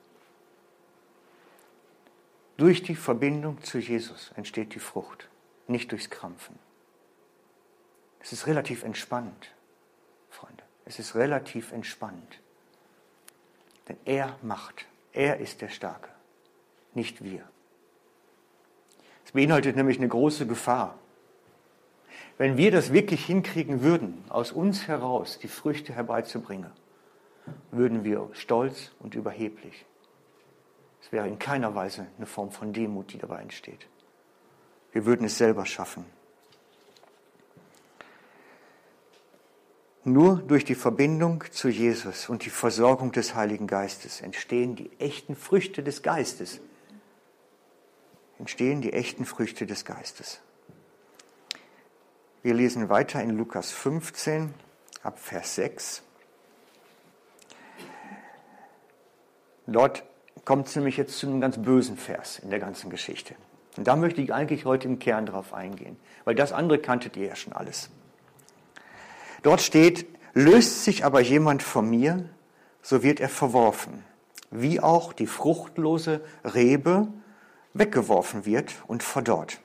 Durch 2.62 2.84
die 2.84 2.94
Verbindung 2.94 3.60
zu 3.64 3.80
Jesus 3.80 4.30
entsteht 4.36 4.76
die 4.76 4.78
Frucht, 4.78 5.28
nicht 5.66 5.90
durchs 5.90 6.10
Krampfen. 6.10 6.56
Es 8.20 8.32
ist 8.32 8.46
relativ 8.46 8.84
entspannt, 8.84 9.50
Freunde. 10.30 10.62
Es 10.84 11.00
ist 11.00 11.16
relativ 11.16 11.72
entspannt. 11.72 12.40
Denn 13.88 13.96
er 14.04 14.36
macht. 14.42 14.86
Er 15.12 15.40
ist 15.40 15.60
der 15.60 15.70
Starke, 15.70 16.08
nicht 16.94 17.24
wir. 17.24 17.42
Es 19.24 19.32
beinhaltet 19.32 19.74
nämlich 19.74 19.98
eine 19.98 20.06
große 20.06 20.46
Gefahr. 20.46 20.96
Wenn 22.38 22.56
wir 22.56 22.70
das 22.70 22.92
wirklich 22.92 23.26
hinkriegen 23.26 23.82
würden, 23.82 24.22
aus 24.28 24.52
uns 24.52 24.86
heraus 24.86 25.40
die 25.40 25.48
Früchte 25.48 25.94
herbeizubringen, 25.94 26.70
würden 27.72 28.04
wir 28.04 28.30
stolz 28.34 28.92
und 29.00 29.16
überheblich. 29.16 29.84
Es 31.02 31.10
wäre 31.12 31.28
in 31.28 31.38
keiner 31.38 31.74
Weise 31.74 32.06
eine 32.16 32.26
Form 32.26 32.50
von 32.50 32.72
Demut, 32.72 33.12
die 33.12 33.18
dabei 33.18 33.40
entsteht. 33.42 33.86
Wir 34.92 35.04
würden 35.04 35.26
es 35.26 35.36
selber 35.36 35.66
schaffen. 35.66 36.04
Nur 40.04 40.36
durch 40.36 40.64
die 40.64 40.74
Verbindung 40.74 41.44
zu 41.50 41.68
Jesus 41.68 42.28
und 42.28 42.44
die 42.44 42.50
Versorgung 42.50 43.12
des 43.12 43.34
Heiligen 43.34 43.66
Geistes 43.66 44.20
entstehen 44.20 44.74
die 44.74 44.90
echten 44.98 45.36
Früchte 45.36 45.82
des 45.82 46.02
Geistes. 46.02 46.60
Entstehen 48.38 48.80
die 48.80 48.92
echten 48.92 49.24
Früchte 49.24 49.66
des 49.66 49.84
Geistes. 49.84 50.40
Wir 52.42 52.54
lesen 52.54 52.88
weiter 52.88 53.22
in 53.22 53.30
Lukas 53.30 53.70
15 53.70 54.52
ab 55.04 55.20
Vers 55.20 55.54
6. 55.54 56.02
Dort 59.68 60.02
kommt 60.44 60.68
es 60.68 60.76
nämlich 60.76 60.96
jetzt 60.96 61.18
zu 61.18 61.26
einem 61.26 61.40
ganz 61.40 61.58
bösen 61.58 61.96
Vers 61.96 62.38
in 62.38 62.50
der 62.50 62.58
ganzen 62.58 62.90
Geschichte. 62.90 63.34
Und 63.76 63.86
da 63.86 63.96
möchte 63.96 64.20
ich 64.20 64.32
eigentlich 64.34 64.64
heute 64.64 64.88
im 64.88 64.98
Kern 64.98 65.26
drauf 65.26 65.54
eingehen, 65.54 65.96
weil 66.24 66.34
das 66.34 66.52
andere 66.52 66.78
kanntet 66.78 67.16
ihr 67.16 67.26
ja 67.26 67.36
schon 67.36 67.52
alles. 67.52 67.90
Dort 69.42 69.60
steht, 69.60 70.06
löst 70.34 70.84
sich 70.84 71.04
aber 71.04 71.20
jemand 71.20 71.62
von 71.62 71.88
mir, 71.88 72.28
so 72.82 73.02
wird 73.02 73.20
er 73.20 73.28
verworfen, 73.28 74.04
wie 74.50 74.80
auch 74.80 75.12
die 75.12 75.26
fruchtlose 75.26 76.20
Rebe 76.44 77.08
weggeworfen 77.74 78.44
wird 78.44 78.74
und 78.86 79.02
verdorrt. 79.02 79.58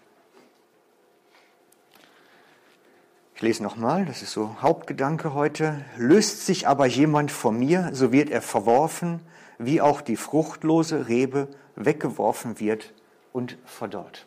Ich 3.36 3.42
lese 3.44 3.62
nochmal, 3.62 4.06
das 4.06 4.24
ist 4.24 4.32
so 4.32 4.56
Hauptgedanke 4.62 5.36
heute. 5.36 5.86
Löst 5.96 6.48
sich 6.48 6.68
aber 6.68 6.88
jemand 6.88 7.32
von 7.32 7.60
mir, 7.60 7.92
so 7.94 8.12
wird 8.12 8.32
er 8.32 8.42
verworfen, 8.42 9.22
wie 9.58 9.82
auch 9.82 10.02
die 10.02 10.16
fruchtlose 10.16 11.08
Rebe 11.08 11.48
weggeworfen 11.76 12.60
wird 12.60 12.94
und 13.34 13.58
verdorrt. 13.66 14.26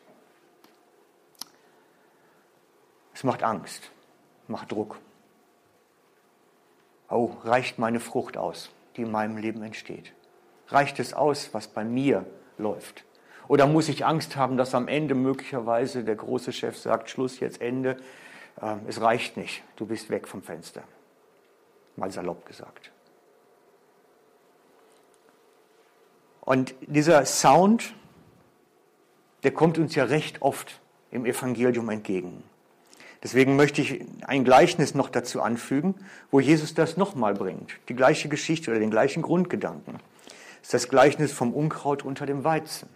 Es 3.15 3.25
macht 3.25 3.43
Angst, 3.43 3.91
macht 4.49 4.73
Druck. 4.73 4.99
Oh, 7.09 7.33
reicht 7.45 7.79
meine 7.79 8.01
Frucht 8.01 8.37
aus, 8.37 8.71
die 8.97 9.03
in 9.03 9.11
meinem 9.11 9.37
Leben 9.37 9.63
entsteht? 9.63 10.13
Reicht 10.69 11.01
es 11.01 11.13
aus, 11.13 11.53
was 11.53 11.67
bei 11.69 11.85
mir 11.85 12.25
läuft? 12.57 13.05
Oder 13.49 13.67
muss 13.67 13.89
ich 13.89 14.07
Angst 14.07 14.37
haben, 14.37 14.57
dass 14.57 14.77
am 14.77 14.87
Ende 14.87 15.17
möglicherweise 15.17 16.05
der 16.05 16.15
große 16.15 16.53
Chef 16.53 16.79
sagt, 16.79 17.11
Schluss, 17.11 17.41
jetzt 17.41 17.61
Ende, 17.61 17.97
äh, 18.63 18.77
es 18.87 19.01
reicht 19.01 19.37
nicht, 19.37 19.65
du 19.75 19.87
bist 19.87 20.09
weg 20.09 20.29
vom 20.29 20.41
Fenster. 20.41 20.85
Mal 21.97 22.13
salopp 22.13 22.47
gesagt. 22.47 22.93
Und 26.51 26.75
dieser 26.81 27.25
Sound, 27.27 27.95
der 29.45 29.53
kommt 29.53 29.79
uns 29.79 29.95
ja 29.95 30.03
recht 30.03 30.43
oft 30.43 30.81
im 31.13 31.25
Evangelium 31.25 31.89
entgegen. 31.91 32.43
Deswegen 33.23 33.55
möchte 33.55 33.83
ich 33.83 34.05
ein 34.23 34.43
Gleichnis 34.43 34.97
noch 34.97 35.11
dazu 35.11 35.43
anfügen, 35.43 35.95
wo 36.33 36.41
Jesus 36.41 36.75
das 36.75 36.97
nochmal 36.97 37.35
bringt. 37.35 37.75
Die 37.89 37.95
gleiche 37.95 38.29
Geschichte 38.29 38.73
oder 38.73 38.81
den 38.81 38.91
gleichen 38.91 39.23
Grundgedanken. 39.23 40.01
Das 40.59 40.63
ist 40.63 40.75
das 40.75 40.89
Gleichnis 40.89 41.31
vom 41.31 41.55
Unkraut 41.55 42.05
unter 42.05 42.27
dem 42.27 42.43
Weizen. 42.43 42.89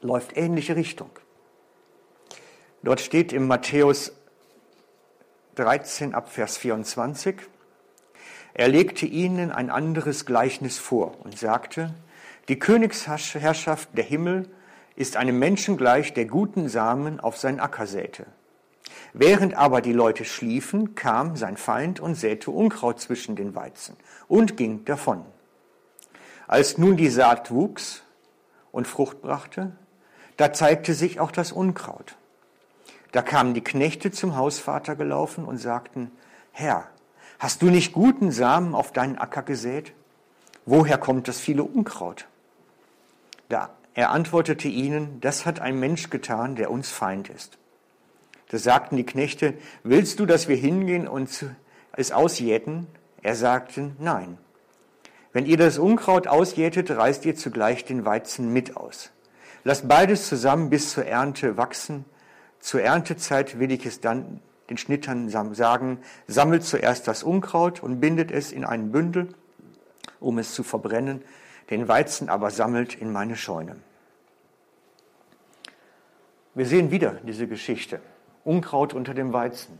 Läuft 0.00 0.34
ähnliche 0.34 0.76
Richtung. 0.76 1.10
Dort 2.82 3.02
steht 3.02 3.34
im 3.34 3.46
Matthäus 3.46 4.12
13 5.56 6.14
ab 6.14 6.32
Vers 6.32 6.56
24, 6.56 7.36
er 8.54 8.68
legte 8.68 9.06
ihnen 9.06 9.50
ein 9.50 9.70
anderes 9.70 10.26
Gleichnis 10.26 10.78
vor 10.78 11.16
und 11.24 11.38
sagte, 11.38 11.94
die 12.48 12.58
Königsherrschaft 12.58 13.88
der 13.96 14.04
Himmel 14.04 14.48
ist 14.94 15.16
einem 15.16 15.38
Menschen 15.38 15.76
gleich, 15.76 16.12
der 16.12 16.26
guten 16.26 16.68
Samen 16.68 17.20
auf 17.20 17.38
seinen 17.38 17.60
Acker 17.60 17.86
säte. 17.86 18.26
Während 19.14 19.54
aber 19.54 19.80
die 19.80 19.92
Leute 19.92 20.24
schliefen, 20.24 20.94
kam 20.94 21.36
sein 21.36 21.56
Feind 21.56 22.00
und 22.00 22.14
säte 22.14 22.50
Unkraut 22.50 23.00
zwischen 23.00 23.36
den 23.36 23.54
Weizen 23.54 23.96
und 24.28 24.56
ging 24.56 24.84
davon. 24.84 25.24
Als 26.46 26.78
nun 26.78 26.96
die 26.96 27.08
Saat 27.08 27.50
wuchs 27.50 28.02
und 28.70 28.86
Frucht 28.86 29.22
brachte, 29.22 29.72
da 30.36 30.52
zeigte 30.52 30.94
sich 30.94 31.20
auch 31.20 31.30
das 31.30 31.52
Unkraut. 31.52 32.16
Da 33.12 33.22
kamen 33.22 33.54
die 33.54 33.64
Knechte 33.64 34.10
zum 34.10 34.36
Hausvater 34.36 34.96
gelaufen 34.96 35.44
und 35.44 35.58
sagten, 35.58 36.10
Herr, 36.50 36.88
Hast 37.42 37.60
du 37.60 37.70
nicht 37.70 37.92
guten 37.92 38.30
Samen 38.30 38.72
auf 38.72 38.92
deinen 38.92 39.18
Acker 39.18 39.42
gesät? 39.42 39.94
Woher 40.64 40.96
kommt 40.96 41.26
das 41.26 41.40
viele 41.40 41.64
Unkraut? 41.64 42.28
Da, 43.48 43.70
er 43.94 44.10
antwortete 44.10 44.68
ihnen, 44.68 45.20
das 45.20 45.44
hat 45.44 45.58
ein 45.58 45.80
Mensch 45.80 46.08
getan, 46.08 46.54
der 46.54 46.70
uns 46.70 46.92
Feind 46.92 47.28
ist. 47.28 47.58
Da 48.50 48.58
sagten 48.58 48.96
die 48.96 49.04
Knechte, 49.04 49.54
willst 49.82 50.20
du, 50.20 50.26
dass 50.26 50.46
wir 50.46 50.54
hingehen 50.54 51.08
und 51.08 51.44
es 51.94 52.12
ausjäten? 52.12 52.86
Er 53.22 53.34
sagte, 53.34 53.90
nein. 53.98 54.38
Wenn 55.32 55.44
ihr 55.44 55.56
das 55.56 55.78
Unkraut 55.78 56.28
ausjätet, 56.28 56.92
reißt 56.92 57.24
ihr 57.24 57.34
zugleich 57.34 57.84
den 57.84 58.04
Weizen 58.04 58.52
mit 58.52 58.76
aus. 58.76 59.10
Lasst 59.64 59.88
beides 59.88 60.28
zusammen 60.28 60.70
bis 60.70 60.90
zur 60.90 61.06
Ernte 61.06 61.56
wachsen. 61.56 62.04
Zur 62.60 62.82
Erntezeit 62.82 63.58
will 63.58 63.72
ich 63.72 63.84
es 63.84 64.00
dann 64.00 64.40
den 64.70 64.76
Schnittern 64.76 65.28
sagen, 65.28 65.98
sammelt 66.26 66.64
zuerst 66.64 67.08
das 67.08 67.22
Unkraut 67.22 67.82
und 67.82 68.00
bindet 68.00 68.30
es 68.30 68.52
in 68.52 68.64
einen 68.64 68.92
Bündel, 68.92 69.28
um 70.20 70.38
es 70.38 70.54
zu 70.54 70.62
verbrennen, 70.62 71.22
den 71.70 71.88
Weizen 71.88 72.28
aber 72.28 72.50
sammelt 72.50 72.94
in 72.94 73.12
meine 73.12 73.36
Scheune. 73.36 73.76
Wir 76.54 76.66
sehen 76.66 76.90
wieder 76.90 77.14
diese 77.26 77.46
Geschichte. 77.46 78.00
Unkraut 78.44 78.92
unter 78.92 79.14
dem 79.14 79.32
Weizen. 79.32 79.78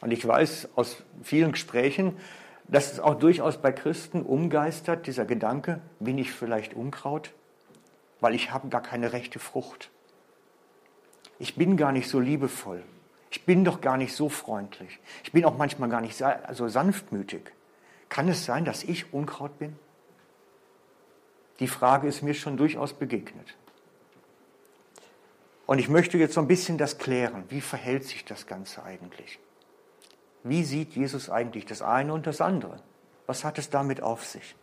Und 0.00 0.12
ich 0.12 0.26
weiß 0.26 0.70
aus 0.76 1.02
vielen 1.22 1.52
Gesprächen, 1.52 2.16
dass 2.68 2.92
es 2.92 3.00
auch 3.00 3.14
durchaus 3.14 3.60
bei 3.60 3.72
Christen 3.72 4.22
umgeistert, 4.22 5.06
dieser 5.06 5.24
Gedanke, 5.24 5.80
bin 6.00 6.16
ich 6.18 6.32
vielleicht 6.32 6.74
Unkraut, 6.74 7.32
weil 8.20 8.34
ich 8.34 8.50
habe 8.50 8.68
gar 8.68 8.82
keine 8.82 9.12
rechte 9.12 9.38
Frucht. 9.38 9.90
Ich 11.38 11.56
bin 11.56 11.76
gar 11.76 11.92
nicht 11.92 12.08
so 12.08 12.20
liebevoll. 12.20 12.82
Ich 13.34 13.44
bin 13.44 13.64
doch 13.64 13.80
gar 13.80 13.96
nicht 13.96 14.14
so 14.14 14.28
freundlich. 14.28 15.00
Ich 15.24 15.32
bin 15.32 15.44
auch 15.44 15.58
manchmal 15.58 15.88
gar 15.88 16.00
nicht 16.00 16.22
so 16.52 16.68
sanftmütig. 16.68 17.42
Kann 18.08 18.28
es 18.28 18.44
sein, 18.44 18.64
dass 18.64 18.84
ich 18.84 19.12
Unkraut 19.12 19.58
bin? 19.58 19.76
Die 21.58 21.66
Frage 21.66 22.06
ist 22.06 22.22
mir 22.22 22.34
schon 22.34 22.56
durchaus 22.56 22.92
begegnet. 22.92 23.56
Und 25.66 25.80
ich 25.80 25.88
möchte 25.88 26.16
jetzt 26.16 26.34
so 26.34 26.40
ein 26.42 26.46
bisschen 26.46 26.78
das 26.78 26.98
klären. 26.98 27.42
Wie 27.48 27.60
verhält 27.60 28.04
sich 28.04 28.24
das 28.24 28.46
Ganze 28.46 28.84
eigentlich? 28.84 29.40
Wie 30.44 30.62
sieht 30.62 30.92
Jesus 30.92 31.28
eigentlich 31.28 31.66
das 31.66 31.82
eine 31.82 32.12
und 32.12 32.28
das 32.28 32.40
andere? 32.40 32.80
Was 33.26 33.42
hat 33.42 33.58
es 33.58 33.68
damit 33.68 34.00
auf 34.00 34.24
sich? 34.24 34.54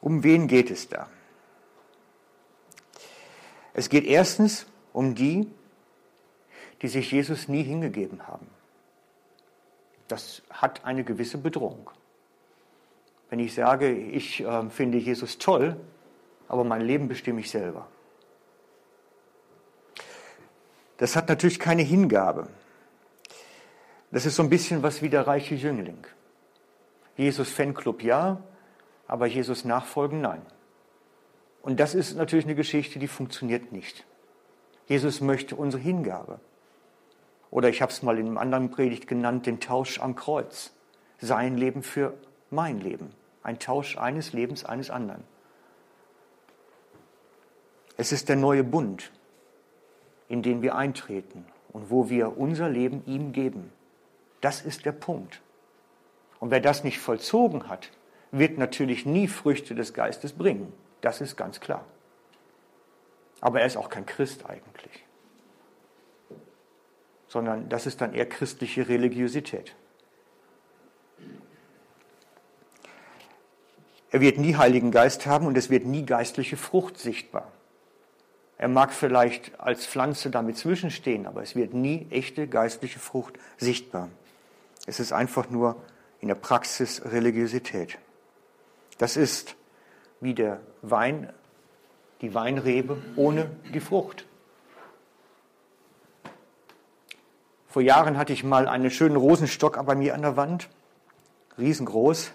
Um 0.00 0.24
wen 0.24 0.48
geht 0.48 0.72
es 0.72 0.88
da? 0.88 1.08
Es 3.80 3.88
geht 3.88 4.04
erstens 4.04 4.66
um 4.92 5.14
die, 5.14 5.50
die 6.82 6.88
sich 6.88 7.10
Jesus 7.12 7.48
nie 7.48 7.62
hingegeben 7.62 8.26
haben. 8.26 8.46
Das 10.06 10.42
hat 10.50 10.84
eine 10.84 11.02
gewisse 11.02 11.38
Bedrohung. 11.38 11.88
Wenn 13.30 13.38
ich 13.38 13.54
sage, 13.54 13.90
ich 13.90 14.44
äh, 14.44 14.68
finde 14.68 14.98
Jesus 14.98 15.38
toll, 15.38 15.80
aber 16.46 16.62
mein 16.62 16.82
Leben 16.82 17.08
bestimme 17.08 17.40
ich 17.40 17.50
selber. 17.50 17.88
Das 20.98 21.16
hat 21.16 21.30
natürlich 21.30 21.58
keine 21.58 21.80
Hingabe. 21.80 22.48
Das 24.10 24.26
ist 24.26 24.36
so 24.36 24.42
ein 24.42 24.50
bisschen 24.50 24.82
was 24.82 25.00
wie 25.00 25.08
der 25.08 25.26
reiche 25.26 25.54
Jüngling. 25.54 26.06
Jesus 27.16 27.48
Fanclub 27.48 28.02
ja, 28.02 28.42
aber 29.06 29.24
Jesus 29.24 29.64
nachfolgen 29.64 30.20
nein. 30.20 30.42
Und 31.62 31.80
das 31.80 31.94
ist 31.94 32.16
natürlich 32.16 32.46
eine 32.46 32.54
Geschichte, 32.54 32.98
die 32.98 33.08
funktioniert 33.08 33.72
nicht. 33.72 34.06
Jesus 34.86 35.20
möchte 35.20 35.56
unsere 35.56 35.82
Hingabe. 35.82 36.40
Oder 37.50 37.68
ich 37.68 37.82
habe 37.82 37.92
es 37.92 38.02
mal 38.02 38.18
in 38.18 38.26
einem 38.26 38.38
anderen 38.38 38.70
Predigt 38.70 39.06
genannt, 39.06 39.46
den 39.46 39.60
Tausch 39.60 40.00
am 40.00 40.14
Kreuz. 40.14 40.72
Sein 41.18 41.56
Leben 41.56 41.82
für 41.82 42.14
mein 42.50 42.80
Leben. 42.80 43.10
Ein 43.42 43.58
Tausch 43.58 43.98
eines 43.98 44.32
Lebens 44.32 44.64
eines 44.64 44.90
anderen. 44.90 45.24
Es 47.96 48.12
ist 48.12 48.28
der 48.28 48.36
neue 48.36 48.64
Bund, 48.64 49.12
in 50.28 50.42
den 50.42 50.62
wir 50.62 50.74
eintreten 50.74 51.44
und 51.72 51.90
wo 51.90 52.08
wir 52.08 52.38
unser 52.38 52.68
Leben 52.68 53.02
ihm 53.04 53.32
geben. 53.32 53.70
Das 54.40 54.62
ist 54.62 54.86
der 54.86 54.92
Punkt. 54.92 55.42
Und 56.38 56.50
wer 56.50 56.60
das 56.60 56.82
nicht 56.82 56.98
vollzogen 56.98 57.68
hat, 57.68 57.90
wird 58.32 58.56
natürlich 58.56 59.04
nie 59.04 59.28
Früchte 59.28 59.74
des 59.74 59.92
Geistes 59.92 60.32
bringen. 60.32 60.72
Das 61.00 61.20
ist 61.20 61.36
ganz 61.36 61.60
klar. 61.60 61.84
Aber 63.40 63.60
er 63.60 63.66
ist 63.66 63.76
auch 63.76 63.88
kein 63.88 64.04
Christ 64.04 64.44
eigentlich, 64.46 65.04
sondern 67.28 67.68
das 67.68 67.86
ist 67.86 68.00
dann 68.00 68.12
eher 68.12 68.28
christliche 68.28 68.88
Religiosität. 68.88 69.74
Er 74.10 74.20
wird 74.20 74.38
nie 74.38 74.56
Heiligen 74.56 74.90
Geist 74.90 75.26
haben 75.26 75.46
und 75.46 75.56
es 75.56 75.70
wird 75.70 75.86
nie 75.86 76.04
geistliche 76.04 76.56
Frucht 76.56 76.98
sichtbar. 76.98 77.50
Er 78.58 78.68
mag 78.68 78.92
vielleicht 78.92 79.58
als 79.58 79.86
Pflanze 79.86 80.28
damit 80.30 80.58
zwischenstehen, 80.58 81.26
aber 81.26 81.42
es 81.42 81.56
wird 81.56 81.72
nie 81.72 82.06
echte 82.10 82.46
geistliche 82.46 82.98
Frucht 82.98 83.38
sichtbar. 83.56 84.10
Es 84.84 85.00
ist 85.00 85.12
einfach 85.12 85.48
nur 85.48 85.76
in 86.20 86.28
der 86.28 86.34
Praxis 86.34 87.02
Religiosität. 87.06 87.96
Das 88.98 89.16
ist 89.16 89.56
wie 90.20 90.34
der 90.34 90.60
Wein, 90.82 91.32
die 92.20 92.34
Weinrebe 92.34 92.98
ohne 93.16 93.50
die 93.72 93.80
Frucht. 93.80 94.26
Vor 97.66 97.82
Jahren 97.82 98.18
hatte 98.18 98.32
ich 98.32 98.42
mal 98.42 98.68
einen 98.68 98.90
schönen 98.90 99.16
Rosenstock 99.16 99.84
bei 99.86 99.94
mir 99.94 100.14
an 100.14 100.22
der 100.22 100.36
Wand, 100.36 100.68
riesengroß. 101.56 102.32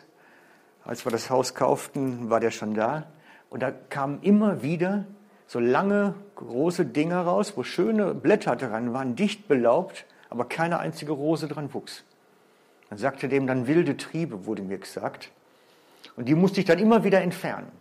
Als 0.84 1.06
wir 1.06 1.12
das 1.12 1.30
Haus 1.30 1.56
kauften, 1.56 2.30
war 2.30 2.40
der 2.40 2.52
schon 2.52 2.74
da. 2.74 3.08
Und 3.50 3.62
da 3.62 3.72
kamen 3.72 4.22
immer 4.22 4.62
wieder 4.62 5.06
so 5.48 5.60
lange, 5.60 6.16
große 6.36 6.86
Dinger 6.86 7.22
raus, 7.22 7.54
wo 7.56 7.64
schöne 7.64 8.14
Blätter 8.14 8.56
dran 8.56 8.94
waren, 8.94 9.16
dicht 9.16 9.48
belaubt, 9.48 10.06
aber 10.30 10.46
keine 10.46 10.80
einzige 10.80 11.12
Rose 11.12 11.48
dran 11.48 11.74
wuchs. 11.74 12.04
Man 12.90 13.00
sagte 13.00 13.28
dem 13.28 13.48
dann 13.48 13.68
wilde 13.68 13.98
Triebe, 13.98 14.46
wurde 14.46 14.62
mir 14.62 14.78
gesagt. 14.78 15.32
Und 16.16 16.28
die 16.28 16.36
musste 16.36 16.60
ich 16.60 16.66
dann 16.66 16.80
immer 16.80 17.04
wieder 17.04 17.22
entfernen, 17.22 17.72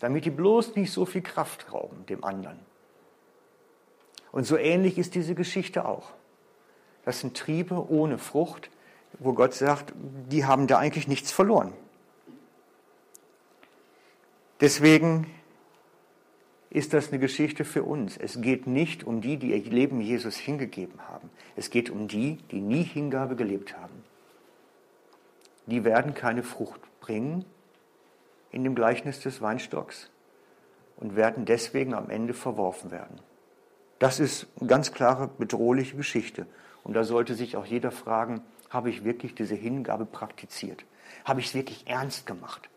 damit 0.00 0.24
die 0.24 0.30
bloß 0.30 0.76
nicht 0.76 0.92
so 0.92 1.04
viel 1.04 1.22
Kraft 1.22 1.72
rauben 1.72 2.06
dem 2.06 2.24
anderen. 2.24 2.58
Und 4.32 4.44
so 4.44 4.56
ähnlich 4.56 4.98
ist 4.98 5.14
diese 5.14 5.34
Geschichte 5.34 5.84
auch. 5.84 6.12
Das 7.04 7.20
sind 7.20 7.36
Triebe 7.36 7.90
ohne 7.90 8.18
Frucht, 8.18 8.70
wo 9.18 9.32
Gott 9.32 9.54
sagt, 9.54 9.92
die 10.30 10.44
haben 10.44 10.66
da 10.66 10.78
eigentlich 10.78 11.06
nichts 11.06 11.30
verloren. 11.30 11.72
Deswegen 14.60 15.26
ist 16.70 16.92
das 16.92 17.08
eine 17.08 17.20
Geschichte 17.20 17.64
für 17.64 17.84
uns. 17.84 18.16
Es 18.16 18.40
geht 18.40 18.66
nicht 18.66 19.04
um 19.04 19.20
die, 19.20 19.36
die 19.36 19.52
ihr 19.52 19.62
Leben 19.70 20.00
Jesus 20.00 20.36
hingegeben 20.36 21.00
haben. 21.06 21.30
Es 21.54 21.70
geht 21.70 21.90
um 21.90 22.08
die, 22.08 22.38
die 22.50 22.60
nie 22.60 22.82
Hingabe 22.82 23.36
gelebt 23.36 23.76
haben. 23.78 24.02
Die 25.66 25.84
werden 25.84 26.14
keine 26.14 26.42
Frucht 26.42 26.80
bringen 27.00 27.44
in 28.54 28.62
dem 28.62 28.76
Gleichnis 28.76 29.18
des 29.18 29.42
Weinstocks 29.42 30.10
und 30.96 31.16
werden 31.16 31.44
deswegen 31.44 31.92
am 31.92 32.08
Ende 32.08 32.34
verworfen 32.34 32.92
werden. 32.92 33.18
Das 33.98 34.20
ist 34.20 34.46
eine 34.60 34.68
ganz 34.68 34.92
klare, 34.92 35.26
bedrohliche 35.26 35.96
Geschichte. 35.96 36.46
Und 36.84 36.94
da 36.94 37.02
sollte 37.02 37.34
sich 37.34 37.56
auch 37.56 37.66
jeder 37.66 37.90
fragen, 37.90 38.42
habe 38.70 38.90
ich 38.90 39.02
wirklich 39.02 39.34
diese 39.34 39.56
Hingabe 39.56 40.06
praktiziert? 40.06 40.84
Habe 41.24 41.40
ich 41.40 41.48
es 41.48 41.54
wirklich 41.54 41.88
ernst 41.88 42.26
gemacht? 42.26 42.68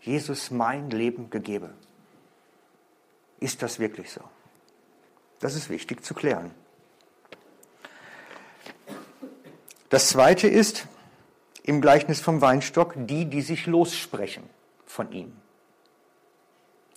Jesus 0.00 0.50
mein 0.50 0.88
Leben 0.88 1.28
gegeben. 1.28 1.74
Ist 3.38 3.62
das 3.62 3.78
wirklich 3.78 4.10
so? 4.10 4.22
Das 5.40 5.54
ist 5.54 5.68
wichtig 5.68 6.02
zu 6.06 6.14
klären. 6.14 6.52
Das 9.90 10.08
zweite 10.08 10.48
ist 10.48 10.86
im 11.64 11.82
Gleichnis 11.82 12.18
vom 12.18 12.40
Weinstock 12.40 12.94
die, 12.96 13.26
die 13.26 13.42
sich 13.42 13.66
lossprechen 13.66 14.48
von 14.88 15.12
ihm. 15.12 15.32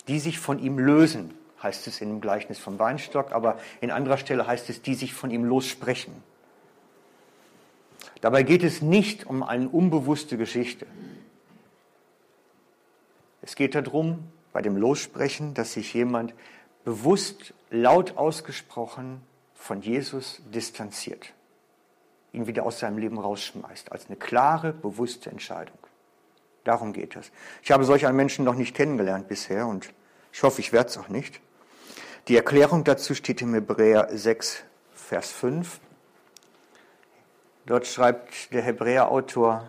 Die 0.08 0.20
sich 0.20 0.40
von 0.40 0.60
ihm 0.60 0.80
lösen, 0.80 1.34
heißt 1.62 1.86
es 1.88 2.02
im 2.02 2.22
Gleichnis 2.22 2.58
vom 2.58 2.80
Weinstock, 2.80 3.32
aber 3.32 3.60
in 3.82 3.92
anderer 3.92 4.18
Stelle 4.18 4.48
heißt 4.48 4.70
es, 4.70 4.82
die 4.82 4.96
sich 4.96 5.14
von 5.14 5.30
ihm 5.30 5.44
lossprechen. 5.44 6.24
Dabei 8.22 8.44
geht 8.44 8.64
es 8.64 8.82
nicht 8.82 9.26
um 9.28 9.44
eine 9.44 9.70
unbewusste 9.70 10.38
Geschichte. 10.38 10.88
Es 13.42 13.56
geht 13.56 13.76
darum, 13.76 14.32
bei 14.54 14.62
dem 14.62 14.78
Lossprechen, 14.78 15.54
dass 15.54 15.74
sich 15.74 15.94
jemand 15.94 16.34
bewusst 16.84 17.54
laut 17.70 18.18
ausgesprochen 18.18 19.22
von 19.54 19.82
Jesus 19.82 20.42
distanziert, 20.54 21.34
ihn 22.34 22.48
wieder 22.48 22.66
aus 22.66 22.80
seinem 22.80 22.98
Leben 22.98 23.20
rausschmeißt, 23.20 23.92
als 23.92 24.08
eine 24.08 24.18
klare, 24.18 24.74
bewusste 24.74 25.30
Entscheidung. 25.30 25.78
Darum 26.64 26.94
geht 26.94 27.16
es. 27.16 27.32
Ich 27.64 27.72
habe 27.72 27.84
solch 27.84 28.06
einen 28.06 28.18
Menschen 28.18 28.46
noch 28.46 28.56
nicht 28.56 28.76
kennengelernt 28.76 29.28
bisher 29.28 29.68
und 29.68 29.94
ich 30.32 30.44
hoffe, 30.44 30.62
ich 30.62 30.72
werde 30.72 30.90
es 30.90 30.98
auch 30.98 31.10
nicht. 31.10 31.42
Die 32.28 32.36
Erklärung 32.36 32.84
dazu 32.84 33.16
steht 33.16 33.42
im 33.42 33.54
Hebräer 33.54 34.10
6, 34.12 34.64
Vers 34.94 35.32
5. 35.32 35.80
Dort 37.66 37.88
schreibt 37.88 38.54
der 38.54 38.62
Hebräerautor, 38.62 39.68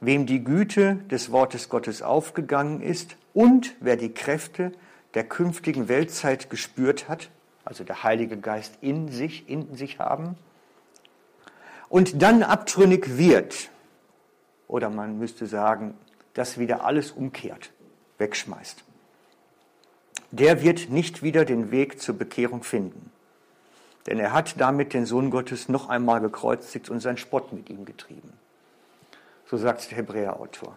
wem 0.00 0.26
die 0.26 0.42
Güte 0.42 0.96
des 1.10 1.30
Wortes 1.32 1.68
Gottes 1.68 2.02
aufgegangen 2.02 2.80
ist 2.80 3.16
und 3.32 3.74
wer 3.80 3.96
die 3.96 4.12
Kräfte 4.12 4.72
der 5.14 5.24
künftigen 5.24 5.88
Weltzeit 5.88 6.50
gespürt 6.50 7.08
hat, 7.08 7.30
also 7.64 7.84
der 7.84 8.02
Heilige 8.02 8.36
Geist 8.36 8.78
in 8.80 9.08
sich, 9.08 9.48
in 9.48 9.74
sich 9.74 9.98
haben, 9.98 10.36
und 11.88 12.22
dann 12.22 12.42
abtrünnig 12.42 13.16
wird, 13.18 13.70
oder 14.74 14.90
man 14.90 15.20
müsste 15.20 15.46
sagen, 15.46 15.96
das 16.32 16.58
wieder 16.58 16.84
alles 16.84 17.12
umkehrt, 17.12 17.70
wegschmeißt, 18.18 18.82
der 20.32 20.64
wird 20.64 20.90
nicht 20.90 21.22
wieder 21.22 21.44
den 21.44 21.70
Weg 21.70 22.00
zur 22.00 22.18
Bekehrung 22.18 22.64
finden. 22.64 23.12
Denn 24.08 24.18
er 24.18 24.32
hat 24.32 24.60
damit 24.60 24.92
den 24.92 25.06
Sohn 25.06 25.30
Gottes 25.30 25.68
noch 25.68 25.88
einmal 25.88 26.20
gekreuzigt 26.20 26.90
und 26.90 26.98
seinen 26.98 27.18
Spott 27.18 27.52
mit 27.52 27.70
ihm 27.70 27.84
getrieben. 27.84 28.32
So 29.46 29.58
sagt 29.58 29.88
der 29.92 29.98
Hebräerautor. 29.98 30.76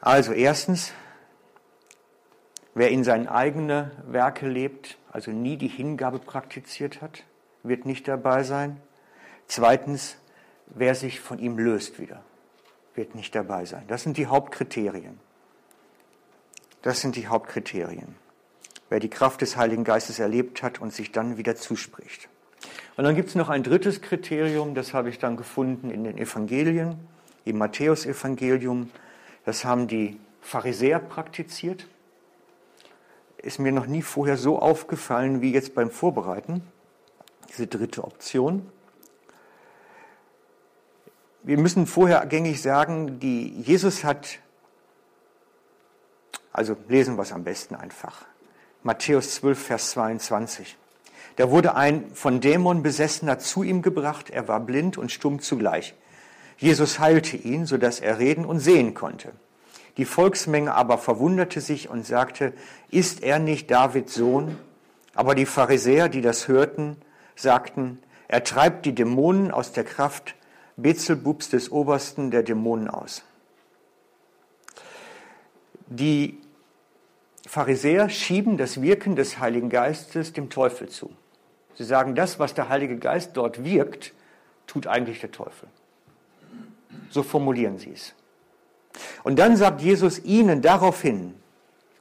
Also 0.00 0.32
erstens, 0.32 0.92
wer 2.74 2.90
in 2.90 3.04
seinen 3.04 3.28
eigenen 3.28 3.92
Werke 4.08 4.48
lebt, 4.48 4.98
also 5.12 5.30
nie 5.30 5.56
die 5.56 5.68
Hingabe 5.68 6.18
praktiziert 6.18 7.00
hat, 7.00 7.22
wird 7.62 7.86
nicht 7.86 8.08
dabei 8.08 8.42
sein. 8.42 8.80
Zweitens, 9.46 10.16
wer 10.74 10.94
sich 10.94 11.20
von 11.20 11.38
ihm 11.38 11.58
löst 11.58 11.98
wieder, 11.98 12.22
wird 12.94 13.14
nicht 13.14 13.34
dabei 13.34 13.64
sein. 13.64 13.84
Das 13.88 14.02
sind 14.02 14.16
die 14.16 14.26
Hauptkriterien. 14.26 15.18
Das 16.82 17.00
sind 17.00 17.16
die 17.16 17.28
Hauptkriterien 17.28 18.14
wer 18.90 19.00
die 19.00 19.08
Kraft 19.08 19.40
des 19.40 19.56
Heiligen 19.56 19.84
Geistes 19.84 20.18
erlebt 20.18 20.62
hat 20.62 20.80
und 20.80 20.92
sich 20.92 21.12
dann 21.12 21.38
wieder 21.38 21.56
zuspricht. 21.56 22.28
Und 22.96 23.04
dann 23.04 23.14
gibt 23.14 23.30
es 23.30 23.34
noch 23.34 23.48
ein 23.48 23.62
drittes 23.62 24.02
Kriterium, 24.02 24.74
das 24.74 24.92
habe 24.92 25.08
ich 25.08 25.18
dann 25.18 25.36
gefunden 25.36 25.90
in 25.90 26.04
den 26.04 26.18
Evangelien, 26.18 26.98
im 27.46 27.56
Matthäusevangelium. 27.56 28.90
Das 29.46 29.64
haben 29.64 29.86
die 29.86 30.20
Pharisäer 30.42 30.98
praktiziert. 30.98 31.86
Ist 33.38 33.58
mir 33.58 33.72
noch 33.72 33.86
nie 33.86 34.02
vorher 34.02 34.36
so 34.36 34.58
aufgefallen 34.58 35.40
wie 35.40 35.52
jetzt 35.52 35.74
beim 35.74 35.90
Vorbereiten, 35.90 36.62
diese 37.48 37.66
dritte 37.66 38.04
Option. 38.04 38.70
Wir 41.42 41.56
müssen 41.56 41.86
vorher 41.86 42.26
gängig 42.26 42.60
sagen, 42.60 43.18
die 43.18 43.48
Jesus 43.62 44.04
hat, 44.04 44.40
also 46.52 46.76
lesen 46.88 47.16
wir 47.16 47.22
es 47.22 47.32
am 47.32 47.44
besten 47.44 47.74
einfach. 47.74 48.26
Matthäus 48.82 49.36
12, 49.36 49.58
Vers 49.58 49.90
22. 49.92 50.76
Da 51.36 51.50
wurde 51.50 51.76
ein 51.76 52.10
von 52.12 52.42
Dämon 52.42 52.82
besessener 52.82 53.38
zu 53.38 53.62
ihm 53.62 53.80
gebracht, 53.80 54.28
er 54.28 54.48
war 54.48 54.60
blind 54.60 54.98
und 54.98 55.12
stumm 55.12 55.40
zugleich. 55.40 55.94
Jesus 56.58 56.98
heilte 56.98 57.38
ihn, 57.38 57.64
so 57.64 57.78
dass 57.78 58.00
er 58.00 58.18
reden 58.18 58.44
und 58.44 58.58
sehen 58.58 58.92
konnte. 58.92 59.32
Die 59.96 60.04
Volksmenge 60.04 60.74
aber 60.74 60.98
verwunderte 60.98 61.62
sich 61.62 61.88
und 61.88 62.06
sagte, 62.06 62.52
ist 62.90 63.22
er 63.22 63.38
nicht 63.38 63.70
Davids 63.70 64.14
Sohn? 64.14 64.58
Aber 65.14 65.34
die 65.34 65.46
Pharisäer, 65.46 66.10
die 66.10 66.20
das 66.20 66.48
hörten, 66.48 66.98
sagten, 67.34 67.98
er 68.28 68.44
treibt 68.44 68.84
die 68.84 68.94
Dämonen 68.94 69.50
aus 69.50 69.72
der 69.72 69.84
Kraft 69.84 70.34
Bezelbubs 70.82 71.50
des 71.50 71.70
Obersten 71.70 72.30
der 72.30 72.42
Dämonen 72.42 72.88
aus. 72.88 73.22
Die 75.86 76.38
Pharisäer 77.46 78.08
schieben 78.08 78.56
das 78.56 78.80
Wirken 78.80 79.16
des 79.16 79.38
Heiligen 79.38 79.70
Geistes 79.70 80.32
dem 80.32 80.50
Teufel 80.50 80.88
zu. 80.88 81.10
Sie 81.74 81.84
sagen, 81.84 82.14
das, 82.14 82.38
was 82.38 82.54
der 82.54 82.68
Heilige 82.68 82.96
Geist 82.98 83.36
dort 83.36 83.64
wirkt, 83.64 84.12
tut 84.66 84.86
eigentlich 84.86 85.20
der 85.20 85.32
Teufel. 85.32 85.68
So 87.08 87.22
formulieren 87.22 87.78
sie 87.78 87.92
es. 87.92 88.14
Und 89.24 89.38
dann 89.38 89.56
sagt 89.56 89.80
Jesus 89.80 90.18
ihnen 90.20 90.62
daraufhin 90.62 91.34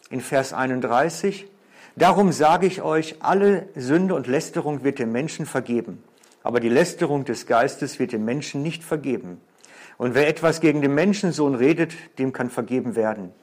in 0.09 0.21
Vers 0.21 0.53
31, 0.53 1.47
Darum 1.95 2.31
sage 2.31 2.65
ich 2.65 2.81
euch, 2.81 3.17
alle 3.19 3.67
Sünde 3.75 4.15
und 4.15 4.27
Lästerung 4.27 4.85
wird 4.85 4.99
dem 4.99 5.11
Menschen 5.11 5.45
vergeben, 5.45 6.01
aber 6.43 6.59
die 6.59 6.69
Lästerung 6.69 7.25
des 7.25 7.45
Geistes 7.45 7.99
wird 7.99 8.11
dem 8.11 8.25
Menschen 8.25 8.61
nicht 8.61 8.83
vergeben. 8.83 9.41
Und 9.97 10.15
wer 10.15 10.27
etwas 10.27 10.61
gegen 10.61 10.81
den 10.81 10.93
Menschensohn 10.95 11.55
redet, 11.55 11.93
dem 12.17 12.31
kann 12.31 12.49
vergeben 12.49 12.95
werden. 12.95 13.33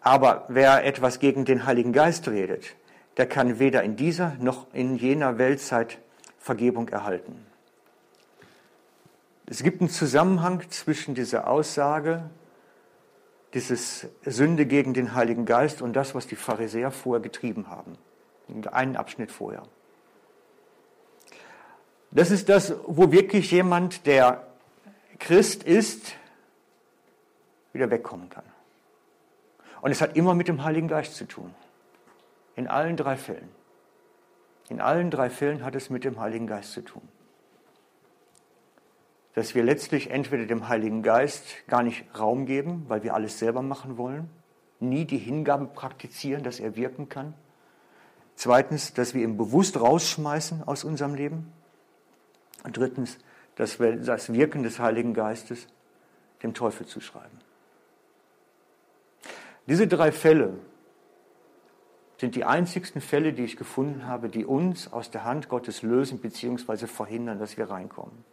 Aber 0.00 0.44
wer 0.48 0.84
etwas 0.84 1.18
gegen 1.18 1.44
den 1.44 1.66
Heiligen 1.66 1.92
Geist 1.92 2.28
redet, 2.28 2.76
der 3.16 3.26
kann 3.26 3.58
weder 3.58 3.82
in 3.82 3.96
dieser 3.96 4.36
noch 4.38 4.72
in 4.72 4.96
jener 4.96 5.38
Weltzeit 5.38 5.98
Vergebung 6.38 6.88
erhalten. 6.88 7.44
Es 9.46 9.62
gibt 9.62 9.80
einen 9.80 9.90
Zusammenhang 9.90 10.62
zwischen 10.70 11.14
dieser 11.14 11.48
Aussage, 11.48 12.30
dieses 13.54 14.06
Sünde 14.24 14.66
gegen 14.66 14.94
den 14.94 15.14
Heiligen 15.14 15.46
Geist 15.46 15.82
und 15.82 15.94
das, 15.94 16.14
was 16.14 16.26
die 16.26 16.36
Pharisäer 16.36 16.90
vorher 16.90 17.22
getrieben 17.22 17.68
haben. 17.68 17.96
Einen 18.70 18.96
Abschnitt 18.96 19.32
vorher. 19.32 19.62
Das 22.10 22.30
ist 22.30 22.48
das, 22.48 22.74
wo 22.86 23.12
wirklich 23.12 23.50
jemand, 23.50 24.06
der 24.06 24.46
Christ 25.18 25.62
ist, 25.62 26.14
wieder 27.72 27.90
wegkommen 27.90 28.30
kann. 28.30 28.44
Und 29.80 29.90
es 29.90 30.00
hat 30.00 30.16
immer 30.16 30.34
mit 30.34 30.48
dem 30.48 30.64
Heiligen 30.64 30.88
Geist 30.88 31.16
zu 31.16 31.26
tun. 31.26 31.54
In 32.56 32.66
allen 32.66 32.96
drei 32.96 33.16
Fällen. 33.16 33.48
In 34.68 34.80
allen 34.80 35.10
drei 35.10 35.30
Fällen 35.30 35.64
hat 35.64 35.74
es 35.74 35.90
mit 35.90 36.04
dem 36.04 36.18
Heiligen 36.20 36.46
Geist 36.46 36.72
zu 36.72 36.82
tun. 36.82 37.02
Dass 39.34 39.54
wir 39.54 39.62
letztlich 39.62 40.10
entweder 40.10 40.46
dem 40.46 40.68
Heiligen 40.68 41.02
Geist 41.02 41.44
gar 41.68 41.82
nicht 41.82 42.04
Raum 42.18 42.46
geben, 42.46 42.86
weil 42.88 43.02
wir 43.04 43.14
alles 43.14 43.38
selber 43.38 43.62
machen 43.62 43.96
wollen, 43.96 44.28
nie 44.80 45.04
die 45.04 45.18
Hingabe 45.18 45.66
praktizieren, 45.66 46.42
dass 46.42 46.60
er 46.60 46.76
wirken 46.76 47.08
kann. 47.08 47.34
Zweitens, 48.34 48.94
dass 48.94 49.14
wir 49.14 49.22
ihn 49.22 49.36
bewusst 49.36 49.80
rausschmeißen 49.80 50.64
aus 50.64 50.84
unserem 50.84 51.14
Leben. 51.14 51.52
Und 52.64 52.76
drittens, 52.76 53.18
das 53.56 53.78
Wirken 53.80 54.62
des 54.62 54.78
Heiligen 54.78 55.14
Geistes 55.14 55.66
dem 56.42 56.54
Teufel 56.54 56.86
zuschreiben. 56.86 57.38
Diese 59.66 59.86
drei 59.86 60.12
Fälle 60.12 60.54
sind 62.18 62.34
die 62.34 62.44
einzigsten 62.44 63.00
Fälle, 63.00 63.32
die 63.32 63.44
ich 63.44 63.56
gefunden 63.56 64.06
habe, 64.06 64.28
die 64.28 64.44
uns 64.44 64.92
aus 64.92 65.10
der 65.10 65.24
Hand 65.24 65.48
Gottes 65.48 65.82
lösen 65.82 66.18
bzw. 66.18 66.86
verhindern, 66.86 67.38
dass 67.38 67.56
wir 67.56 67.70
reinkommen. 67.70 68.24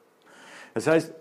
Das 0.73 0.87
heißt, 0.87 1.13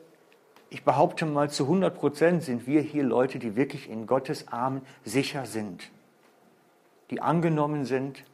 ich 0.71 0.83
behaupte 0.83 1.27
mal, 1.27 1.51
zu 1.51 1.65
100 1.65 1.95
Prozent 1.95 2.43
sind 2.43 2.67
wir 2.67 2.81
hier 2.81 3.05
Leute, 3.05 3.39
die 3.39 3.55
wirklich 3.55 3.89
in 3.89 4.07
Gottes 4.07 4.49
Armen 4.49 4.83
sicher 5.05 5.47
sind, 5.47 5.91
die 7.11 7.21
angenommen 7.21 7.85
sind. 7.85 8.25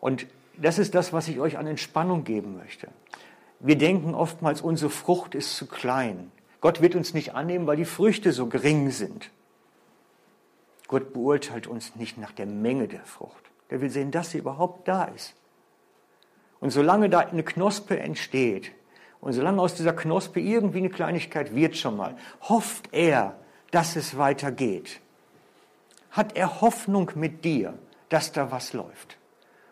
Und 0.00 0.26
das 0.56 0.78
ist 0.78 0.94
das, 0.94 1.12
was 1.12 1.28
ich 1.28 1.40
euch 1.40 1.56
an 1.56 1.66
Entspannung 1.66 2.24
geben 2.24 2.56
möchte. 2.58 2.88
Wir 3.64 3.78
denken 3.78 4.14
oftmals, 4.14 4.60
unsere 4.60 4.90
Frucht 4.90 5.36
ist 5.36 5.56
zu 5.56 5.66
klein. 5.66 6.32
Gott 6.60 6.80
wird 6.80 6.96
uns 6.96 7.14
nicht 7.14 7.34
annehmen, 7.34 7.68
weil 7.68 7.76
die 7.76 7.84
Früchte 7.84 8.32
so 8.32 8.48
gering 8.48 8.90
sind. 8.90 9.30
Gott 10.88 11.12
beurteilt 11.12 11.68
uns 11.68 11.94
nicht 11.94 12.18
nach 12.18 12.32
der 12.32 12.46
Menge 12.46 12.88
der 12.88 13.04
Frucht. 13.04 13.44
Der 13.70 13.80
will 13.80 13.88
sehen, 13.88 14.10
dass 14.10 14.32
sie 14.32 14.38
überhaupt 14.38 14.88
da 14.88 15.04
ist. 15.04 15.34
Und 16.58 16.70
solange 16.70 17.08
da 17.08 17.20
eine 17.20 17.44
Knospe 17.44 18.00
entsteht 18.00 18.72
und 19.20 19.32
solange 19.32 19.62
aus 19.62 19.76
dieser 19.76 19.92
Knospe 19.92 20.40
irgendwie 20.40 20.78
eine 20.78 20.90
Kleinigkeit 20.90 21.54
wird 21.54 21.76
schon 21.76 21.96
mal, 21.96 22.16
hofft 22.42 22.88
er, 22.92 23.36
dass 23.70 23.94
es 23.94 24.18
weitergeht. 24.18 25.00
Hat 26.10 26.36
er 26.36 26.60
Hoffnung 26.60 27.12
mit 27.14 27.44
dir, 27.44 27.78
dass 28.08 28.32
da 28.32 28.50
was 28.50 28.72
läuft. 28.72 29.18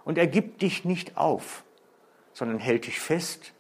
Und 0.05 0.17
er 0.17 0.29
gibt 0.29 0.63
dich 0.63 0.85
nicht 0.85 1.17
auf, 1.17 1.65
sondern 2.33 2.59
hält 2.59 2.87
dich 2.87 3.01
fest 3.01 3.53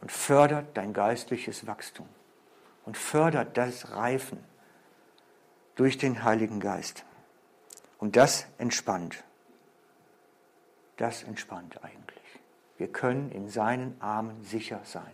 und 0.00 0.12
fördert 0.12 0.76
dein 0.76 0.92
geistliches 0.92 1.66
Wachstum 1.66 2.08
und 2.84 2.96
fördert 2.96 3.56
das 3.56 3.92
Reifen 3.92 4.38
durch 5.74 5.98
den 5.98 6.24
Heiligen 6.24 6.60
Geist. 6.60 7.04
Und 7.98 8.16
das 8.16 8.46
entspannt. 8.58 9.24
Das 10.96 11.22
entspannt 11.22 11.82
eigentlich. 11.82 12.18
Wir 12.76 12.88
können 12.88 13.30
in 13.30 13.48
seinen 13.48 14.00
Armen 14.00 14.42
sicher 14.44 14.80
sein. 14.84 15.12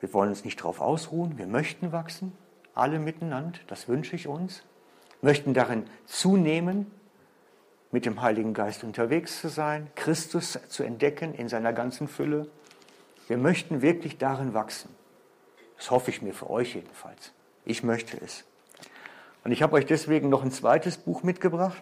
Wir 0.00 0.12
wollen 0.14 0.30
uns 0.30 0.44
nicht 0.44 0.60
darauf 0.60 0.80
ausruhen, 0.80 1.38
wir 1.38 1.46
möchten 1.46 1.92
wachsen, 1.92 2.36
alle 2.74 2.98
miteinander, 2.98 3.58
das 3.66 3.88
wünsche 3.88 4.14
ich 4.14 4.28
uns, 4.28 4.62
möchten 5.20 5.54
darin 5.54 5.88
zunehmen, 6.06 6.90
mit 7.90 8.04
dem 8.04 8.20
Heiligen 8.20 8.54
Geist 8.54 8.84
unterwegs 8.84 9.40
zu 9.40 9.48
sein, 9.48 9.88
Christus 9.94 10.58
zu 10.68 10.82
entdecken 10.82 11.34
in 11.34 11.48
seiner 11.48 11.72
ganzen 11.72 12.08
Fülle. 12.08 12.48
Wir 13.28 13.38
möchten 13.38 13.82
wirklich 13.82 14.18
darin 14.18 14.54
wachsen. 14.54 14.94
Das 15.76 15.90
hoffe 15.90 16.10
ich 16.10 16.22
mir 16.22 16.34
für 16.34 16.50
euch 16.50 16.74
jedenfalls. 16.74 17.32
Ich 17.64 17.82
möchte 17.82 18.18
es. 18.20 18.44
Und 19.44 19.52
ich 19.52 19.62
habe 19.62 19.76
euch 19.76 19.86
deswegen 19.86 20.28
noch 20.28 20.42
ein 20.42 20.50
zweites 20.50 20.98
Buch 20.98 21.22
mitgebracht. 21.22 21.80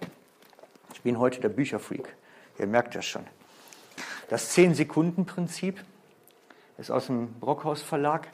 Ich 0.92 1.02
bin 1.02 1.18
heute 1.18 1.40
der 1.40 1.48
Bücherfreak. 1.48 2.14
Ihr 2.58 2.66
merkt 2.66 2.94
das 2.94 3.06
schon. 3.06 3.24
Das 4.28 4.50
Zehn-Sekunden-Prinzip 4.50 5.82
ist 6.78 6.90
aus 6.90 7.06
dem 7.06 7.34
Brockhaus 7.34 7.82
Verlag. 7.82 8.28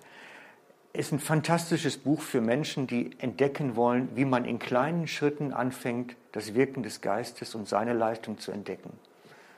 Ist 0.94 1.10
ein 1.10 1.20
fantastisches 1.20 1.96
Buch 1.96 2.20
für 2.20 2.42
Menschen, 2.42 2.86
die 2.86 3.18
entdecken 3.18 3.76
wollen, 3.76 4.10
wie 4.14 4.26
man 4.26 4.44
in 4.44 4.58
kleinen 4.58 5.06
Schritten 5.06 5.54
anfängt, 5.54 6.16
das 6.32 6.54
Wirken 6.54 6.82
des 6.82 7.00
Geistes 7.00 7.54
und 7.54 7.66
seine 7.66 7.94
Leistung 7.94 8.38
zu 8.38 8.52
entdecken. 8.52 8.92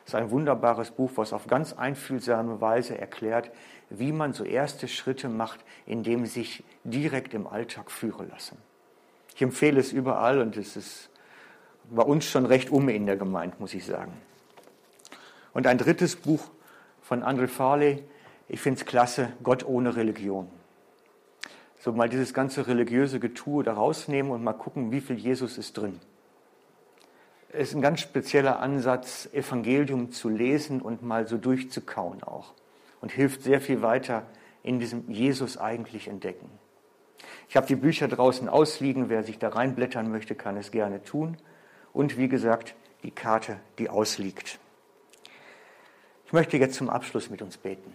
Es 0.05 0.13
ist 0.13 0.15
ein 0.15 0.31
wunderbares 0.31 0.93
Buch, 0.93 1.11
was 1.17 1.33
auf 1.33 1.49
ganz 1.49 1.73
einfühlsame 1.73 2.61
Weise 2.61 2.97
erklärt, 2.97 3.51
wie 3.91 4.13
man 4.13 4.33
so 4.33 4.45
erste 4.45 4.87
Schritte 4.87 5.29
macht, 5.29 5.59
indem 5.87 6.25
sich 6.27 6.63
direkt 6.85 7.35
im 7.35 7.49
Alltag 7.49 7.91
führen 7.91 8.29
lassen. 8.29 8.59
Ich 9.35 9.43
empfehle 9.43 9.81
es 9.81 9.93
überall 9.93 10.39
und 10.41 10.57
es 10.57 10.77
ist 10.77 11.11
bei 11.91 12.03
uns 12.03 12.27
schon 12.27 12.47
recht 12.47 12.71
um 12.71 12.89
in 12.89 13.07
der 13.07 13.17
Gemeinde, 13.17 13.57
muss 13.59 13.75
ich 13.75 13.85
sagen. 13.85 14.13
Und 15.53 15.67
ein 15.67 15.79
drittes 15.79 16.15
Buch 16.15 16.51
von 17.03 17.25
André 17.25 17.49
Farley, 17.49 18.05
ich 18.49 18.61
finde 18.61 18.81
es 18.81 18.87
klasse, 18.87 19.33
Gott 19.43 19.65
ohne 19.65 19.97
Religion. 19.97 20.49
So 21.85 21.93
mal 21.93 22.09
dieses 22.09 22.33
ganze 22.33 22.67
religiöse 22.67 23.21
Getue 23.21 23.63
da 23.63 23.75
rausnehmen 23.75 24.33
und 24.33 24.43
mal 24.43 24.55
gucken, 24.55 24.91
wie 24.91 25.03
viel 25.03 25.17
Jesus 25.17 25.59
ist 25.59 25.77
drin. 25.77 26.01
Es 27.53 27.69
ist 27.69 27.75
ein 27.75 27.83
ganz 27.83 28.01
spezieller 28.01 28.59
Ansatz, 28.61 29.29
Evangelium 29.35 30.11
zu 30.11 30.31
lesen 30.31 30.81
und 30.81 31.03
mal 31.03 31.29
so 31.29 31.37
durchzukauen 31.37 32.23
auch. 32.23 32.55
Und 33.03 33.13
hilft 33.13 33.43
sehr 33.43 33.61
viel 33.61 33.83
weiter 33.83 34.23
in 34.63 34.79
diesem 34.79 35.11
Jesus 35.11 35.59
eigentlich 35.59 36.09
entdecken. 36.09 36.49
Ich 37.51 37.57
habe 37.59 37.67
die 37.67 37.77
Bücher 37.77 38.09
draußen 38.09 38.49
ausliegen. 38.49 39.11
Wer 39.11 39.23
sich 39.23 39.39
da 39.39 39.51
reinblättern 39.51 40.11
möchte, 40.11 40.35
kann 40.35 40.57
es 40.57 40.71
gerne 40.71 41.03
tun. 41.03 41.37
Und 41.93 42.17
wie 42.17 42.29
gesagt, 42.29 42.75
die 43.03 43.11
Karte, 43.11 43.59
die 43.79 43.91
ausliegt. 43.91 44.59
Ich 46.25 46.33
möchte 46.33 46.57
jetzt 46.57 46.77
zum 46.77 46.89
Abschluss 46.89 47.29
mit 47.29 47.43
uns 47.43 47.59
beten. 47.59 47.93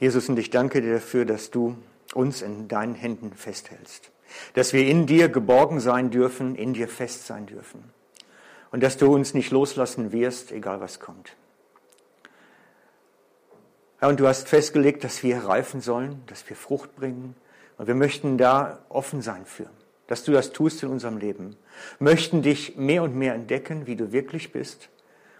Jesus, 0.00 0.28
und 0.28 0.38
ich 0.38 0.50
danke 0.50 0.82
dir 0.82 0.94
dafür, 0.94 1.24
dass 1.24 1.50
du 1.50 1.76
uns 2.14 2.42
in 2.42 2.68
deinen 2.68 2.94
Händen 2.94 3.32
festhältst. 3.32 4.10
Dass 4.54 4.72
wir 4.72 4.86
in 4.86 5.06
dir 5.06 5.28
geborgen 5.28 5.80
sein 5.80 6.10
dürfen, 6.10 6.56
in 6.56 6.74
dir 6.74 6.88
fest 6.88 7.26
sein 7.26 7.46
dürfen. 7.46 7.84
Und 8.70 8.82
dass 8.82 8.96
du 8.96 9.14
uns 9.14 9.34
nicht 9.34 9.50
loslassen 9.50 10.12
wirst, 10.12 10.50
egal 10.50 10.80
was 10.80 10.98
kommt. 10.98 11.36
Herr, 13.98 14.08
und 14.08 14.18
du 14.18 14.26
hast 14.26 14.48
festgelegt, 14.48 15.04
dass 15.04 15.22
wir 15.22 15.38
reifen 15.38 15.80
sollen, 15.80 16.22
dass 16.26 16.48
wir 16.48 16.56
Frucht 16.56 16.96
bringen, 16.96 17.36
und 17.76 17.86
wir 17.86 17.94
möchten 17.94 18.38
da 18.38 18.84
offen 18.88 19.20
sein 19.20 19.46
für, 19.46 19.68
dass 20.06 20.22
du 20.22 20.32
das 20.32 20.52
tust 20.52 20.82
in 20.82 20.90
unserem 20.90 21.18
Leben. 21.18 21.56
Möchten 21.98 22.42
dich 22.42 22.76
mehr 22.76 23.02
und 23.02 23.16
mehr 23.16 23.34
entdecken, 23.34 23.86
wie 23.86 23.96
du 23.96 24.12
wirklich 24.12 24.52
bist 24.52 24.90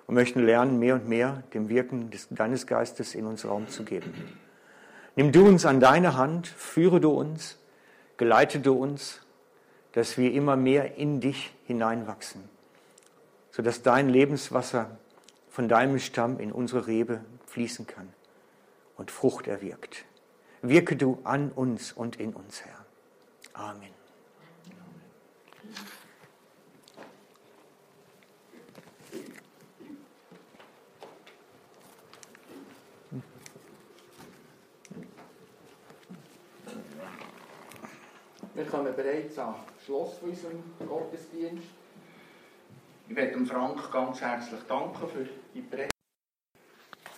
und 0.07 0.15
möchten 0.15 0.45
lernen, 0.45 0.79
mehr 0.79 0.95
und 0.95 1.09
mehr 1.09 1.45
dem 1.55 1.69
Wirken 1.69 2.11
des, 2.11 2.29
deines 2.31 2.67
Geistes 2.67 3.15
in 3.15 3.27
uns 3.27 3.45
Raum 3.45 3.69
zu 3.69 3.85
geben. 3.85 4.13
Nimm 5.17 5.31
du 5.31 5.47
uns 5.47 5.65
an 5.65 5.81
deine 5.81 6.17
Hand, 6.17 6.49
führe 6.49 7.01
du 7.01 7.11
uns, 7.11 7.59
geleite 8.17 8.59
du 8.61 8.75
uns, 8.75 9.21
dass 9.93 10.19
wir 10.19 10.33
immer 10.33 10.57
mehr 10.57 10.97
in 10.97 11.21
dich 11.21 11.55
hineinwachsen, 11.67 12.43
sodass 13.53 13.83
dein 13.83 14.09
Lebenswasser 14.09 14.99
von 15.49 15.69
deinem 15.69 16.01
Stamm 16.01 16.41
in 16.41 16.51
unsere 16.51 16.89
Rebe 16.89 17.25
fließen 17.47 17.87
kann 17.87 18.13
und 18.97 19.13
Frucht 19.13 19.47
erwirkt. 19.47 20.05
Wirke 20.63 20.97
du 20.97 21.21
an 21.23 21.53
uns 21.53 21.93
und 21.93 22.17
in 22.17 22.33
uns, 22.33 22.65
Herr. 22.65 22.85
Amen. 23.53 23.94
Wir 38.55 38.65
kommen 38.67 38.95
bereits 38.95 39.37
am 39.39 39.57
Schluss 39.85 40.19
von 40.19 40.31
unserem 40.31 40.63
Gottesdienst. 40.79 41.67
Ich 43.09 43.15
möchte 43.15 43.45
Frank 43.47 43.91
ganz 43.91 44.21
herzlich 44.21 44.61
danken 44.69 45.09
für 45.09 45.27
die 45.53 45.61
Predigt. 45.61 45.94